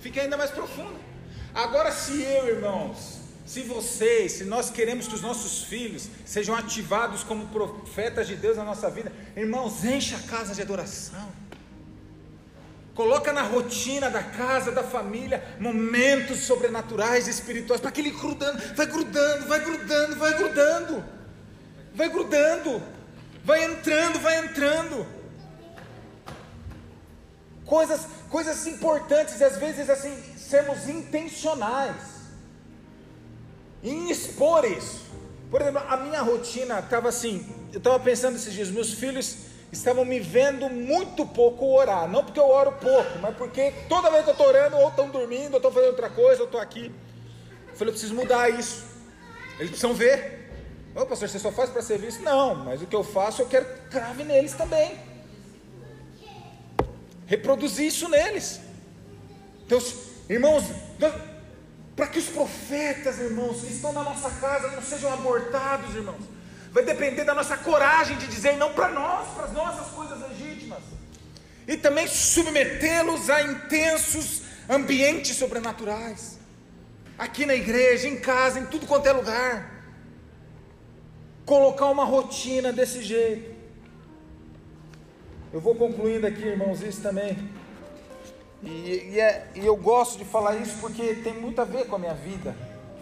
Fique 0.00 0.20
ainda 0.20 0.36
mais 0.36 0.50
profunda. 0.50 0.98
Agora, 1.54 1.90
se 1.90 2.22
eu, 2.22 2.48
irmãos, 2.48 3.20
se 3.46 3.62
vocês, 3.62 4.32
se 4.32 4.44
nós 4.44 4.70
queremos 4.70 5.06
que 5.06 5.14
os 5.14 5.22
nossos 5.22 5.64
filhos 5.64 6.08
sejam 6.24 6.54
ativados 6.54 7.22
como 7.22 7.46
profetas 7.46 8.26
de 8.26 8.34
Deus 8.34 8.56
na 8.56 8.64
nossa 8.64 8.90
vida, 8.90 9.12
irmãos, 9.36 9.84
enche 9.84 10.14
a 10.14 10.18
casa 10.18 10.54
de 10.54 10.60
adoração. 10.60 11.32
Coloca 12.96 13.32
na 13.32 13.42
rotina 13.42 14.10
da 14.10 14.22
casa, 14.22 14.72
da 14.72 14.82
família, 14.82 15.44
momentos 15.60 16.40
sobrenaturais, 16.40 17.28
espirituais, 17.28 17.80
para 17.80 17.92
que 17.92 18.00
ele 18.00 18.10
grudando, 18.10 18.58
vai 18.74 18.86
grudando, 18.86 19.46
vai 19.46 19.60
grudando, 19.60 20.16
vai 20.16 20.34
grudando, 20.34 21.04
vai 21.94 22.08
grudando, 22.08 22.82
vai 23.44 23.64
entrando, 23.64 24.18
vai 24.18 24.38
entrando. 24.44 25.06
Coisas, 27.66 28.06
coisas 28.30 28.66
importantes, 28.66 29.40
e 29.40 29.44
às 29.44 29.56
vezes 29.56 29.88
assim, 29.88 30.16
sermos 30.36 30.88
intencionais 30.88 31.96
em 33.82 34.10
expor 34.10 34.64
isso. 34.64 35.04
Por 35.50 35.60
exemplo, 35.60 35.82
a 35.88 35.96
minha 35.96 36.20
rotina 36.22 36.80
estava 36.80 37.08
assim, 37.08 37.46
eu 37.72 37.78
estava 37.78 37.98
pensando 38.00 38.36
esses 38.36 38.52
dias, 38.52 38.68
meus 38.68 38.94
filhos 38.94 39.36
estavam 39.72 40.04
me 40.04 40.18
vendo 40.18 40.68
muito 40.68 41.26
pouco 41.26 41.66
orar, 41.66 42.08
não 42.08 42.24
porque 42.24 42.40
eu 42.40 42.48
oro 42.48 42.72
pouco, 42.72 43.18
mas 43.20 43.36
porque 43.36 43.72
toda 43.88 44.10
vez 44.10 44.24
que 44.24 44.30
eu 44.30 44.32
estou 44.32 44.48
orando, 44.48 44.76
ou 44.76 44.88
estão 44.88 45.08
dormindo, 45.08 45.52
ou 45.52 45.56
estão 45.56 45.70
fazendo 45.70 45.90
outra 45.90 46.10
coisa, 46.10 46.40
ou 46.40 46.46
estou 46.46 46.60
aqui. 46.60 46.92
Eu 47.68 47.76
falei, 47.76 47.90
eu 47.90 47.92
preciso 47.92 48.14
mudar 48.14 48.48
isso. 48.48 48.84
Eles 49.58 49.70
precisam 49.70 49.94
ver. 49.94 50.50
Ô 50.94 51.04
pastor, 51.04 51.28
você 51.28 51.38
só 51.38 51.52
faz 51.52 51.68
para 51.68 51.82
serviço? 51.82 52.22
Não, 52.22 52.54
mas 52.54 52.80
o 52.80 52.86
que 52.86 52.96
eu 52.96 53.04
faço 53.04 53.42
eu 53.42 53.46
quero 53.46 53.66
crave 53.90 54.24
neles 54.24 54.52
também. 54.52 54.98
Reproduzir 57.26 57.86
isso 57.86 58.08
neles. 58.08 58.60
Então, 59.64 59.82
irmãos, 60.28 60.64
para 61.96 62.06
que 62.06 62.18
os 62.18 62.26
profetas, 62.26 63.18
irmãos, 63.18 63.62
que 63.62 63.72
estão 63.72 63.92
na 63.92 64.04
nossa 64.04 64.30
casa 64.30 64.68
não 64.68 64.82
sejam 64.82 65.12
abortados, 65.12 65.94
irmãos. 65.94 66.22
Vai 66.70 66.84
depender 66.84 67.24
da 67.24 67.34
nossa 67.34 67.56
coragem 67.56 68.16
de 68.18 68.26
dizer 68.26 68.56
não 68.56 68.72
para 68.74 68.90
nós, 68.90 69.28
para 69.34 69.46
as 69.46 69.52
nossas 69.52 69.88
coisas 69.88 70.20
legítimas. 70.20 70.80
E 71.66 71.76
também 71.76 72.06
submetê-los 72.06 73.28
a 73.28 73.42
intensos 73.42 74.42
ambientes 74.68 75.36
sobrenaturais. 75.36 76.38
Aqui 77.18 77.46
na 77.46 77.54
igreja, 77.54 78.06
em 78.06 78.20
casa, 78.20 78.60
em 78.60 78.66
tudo 78.66 78.86
quanto 78.86 79.06
é 79.06 79.12
lugar. 79.12 79.82
Colocar 81.46 81.86
uma 81.86 82.04
rotina 82.04 82.72
desse 82.72 83.02
jeito. 83.02 83.55
Eu 85.56 85.60
vou 85.62 85.74
concluindo 85.74 86.26
aqui, 86.26 86.42
irmãos, 86.42 86.82
isso 86.82 87.00
também. 87.00 87.34
E, 88.62 89.12
e, 89.12 89.18
é, 89.18 89.48
e 89.54 89.64
eu 89.64 89.74
gosto 89.74 90.18
de 90.18 90.24
falar 90.26 90.54
isso 90.56 90.76
porque 90.82 91.14
tem 91.14 91.32
muito 91.32 91.58
a 91.62 91.64
ver 91.64 91.86
com 91.86 91.96
a 91.96 91.98
minha 91.98 92.12
vida. 92.12 92.54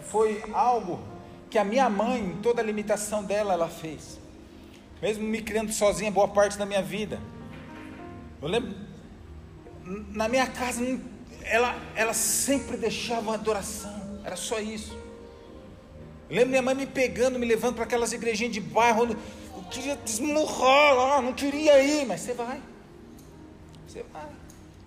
Foi 0.09 0.41
algo 0.53 1.01
que 1.49 1.57
a 1.57 1.65
minha 1.65 1.89
mãe, 1.89 2.39
toda 2.41 2.61
a 2.61 2.63
limitação 2.63 3.25
dela, 3.25 3.51
ela 3.51 3.67
fez. 3.67 4.17
Mesmo 5.01 5.27
me 5.27 5.41
criando 5.41 5.73
sozinha 5.73 6.09
boa 6.09 6.29
parte 6.29 6.57
da 6.57 6.65
minha 6.65 6.81
vida. 6.81 7.19
Eu 8.41 8.47
lembro, 8.47 8.73
na 10.13 10.29
minha 10.29 10.47
casa, 10.47 10.81
ela, 11.43 11.75
ela 11.93 12.13
sempre 12.13 12.77
deixava 12.77 13.19
uma 13.19 13.33
adoração, 13.33 14.21
era 14.23 14.37
só 14.37 14.61
isso. 14.61 14.97
Eu 16.29 16.37
lembro 16.37 16.51
minha 16.51 16.61
mãe 16.61 16.73
me 16.73 16.87
pegando, 16.87 17.37
me 17.37 17.45
levando 17.45 17.75
para 17.75 17.83
aquelas 17.83 18.13
igrejinhas 18.13 18.53
de 18.53 18.61
bairro, 18.61 19.09
eu 19.09 19.17
queria 19.75 19.95
desmurrar 19.97 20.95
lá, 20.95 21.21
não 21.21 21.33
queria 21.33 21.81
ir, 21.81 22.05
mas 22.05 22.21
você 22.21 22.33
vai. 22.33 22.61
Você 23.87 24.03
vai. 24.11 24.27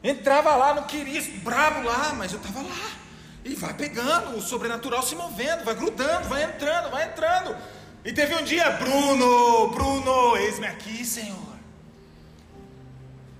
Entrava 0.03 0.55
lá, 0.57 0.75
não 0.75 0.85
queria, 0.85 1.21
bravo 1.43 1.83
lá, 1.83 2.15
mas 2.15 2.33
eu 2.33 2.39
estava 2.39 2.63
lá. 2.63 2.91
E 3.45 3.55
vai 3.55 3.75
pegando, 3.75 4.37
o 4.37 4.43
sobrenatural 4.43 5.03
se 5.03 5.15
movendo, 5.15 5.65
vai 5.65 5.75
grudando, 5.75 6.29
vai 6.29 6.45
entrando, 6.45 6.91
vai 6.91 7.07
entrando. 7.07 7.57
E 8.05 8.13
teve 8.13 8.35
um 8.35 8.43
dia, 8.43 8.71
Bruno, 8.71 9.69
Bruno, 9.69 10.37
eis-me 10.37 10.67
aqui, 10.67 11.05
Senhor. 11.05 11.37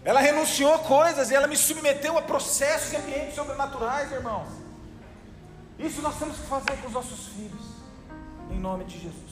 Ela 0.05 0.21
renunciou 0.21 0.79
coisas 0.81 1.31
e 1.31 1.35
ela 1.35 1.47
me 1.47 1.57
submeteu 1.57 2.17
a 2.17 2.23
processos 2.23 2.93
e 2.93 2.97
ambientes 2.97 3.35
sobrenaturais, 3.35 4.11
irmãos. 4.13 4.49
Isso 5.79 6.03
nós 6.03 6.19
temos 6.19 6.37
que 6.39 6.47
fazer 6.47 6.77
com 6.81 6.89
os 6.89 6.93
nossos 6.93 7.27
filhos, 7.29 7.63
em 8.51 8.59
nome 8.59 8.85
de 8.85 8.99
Jesus. 8.99 9.28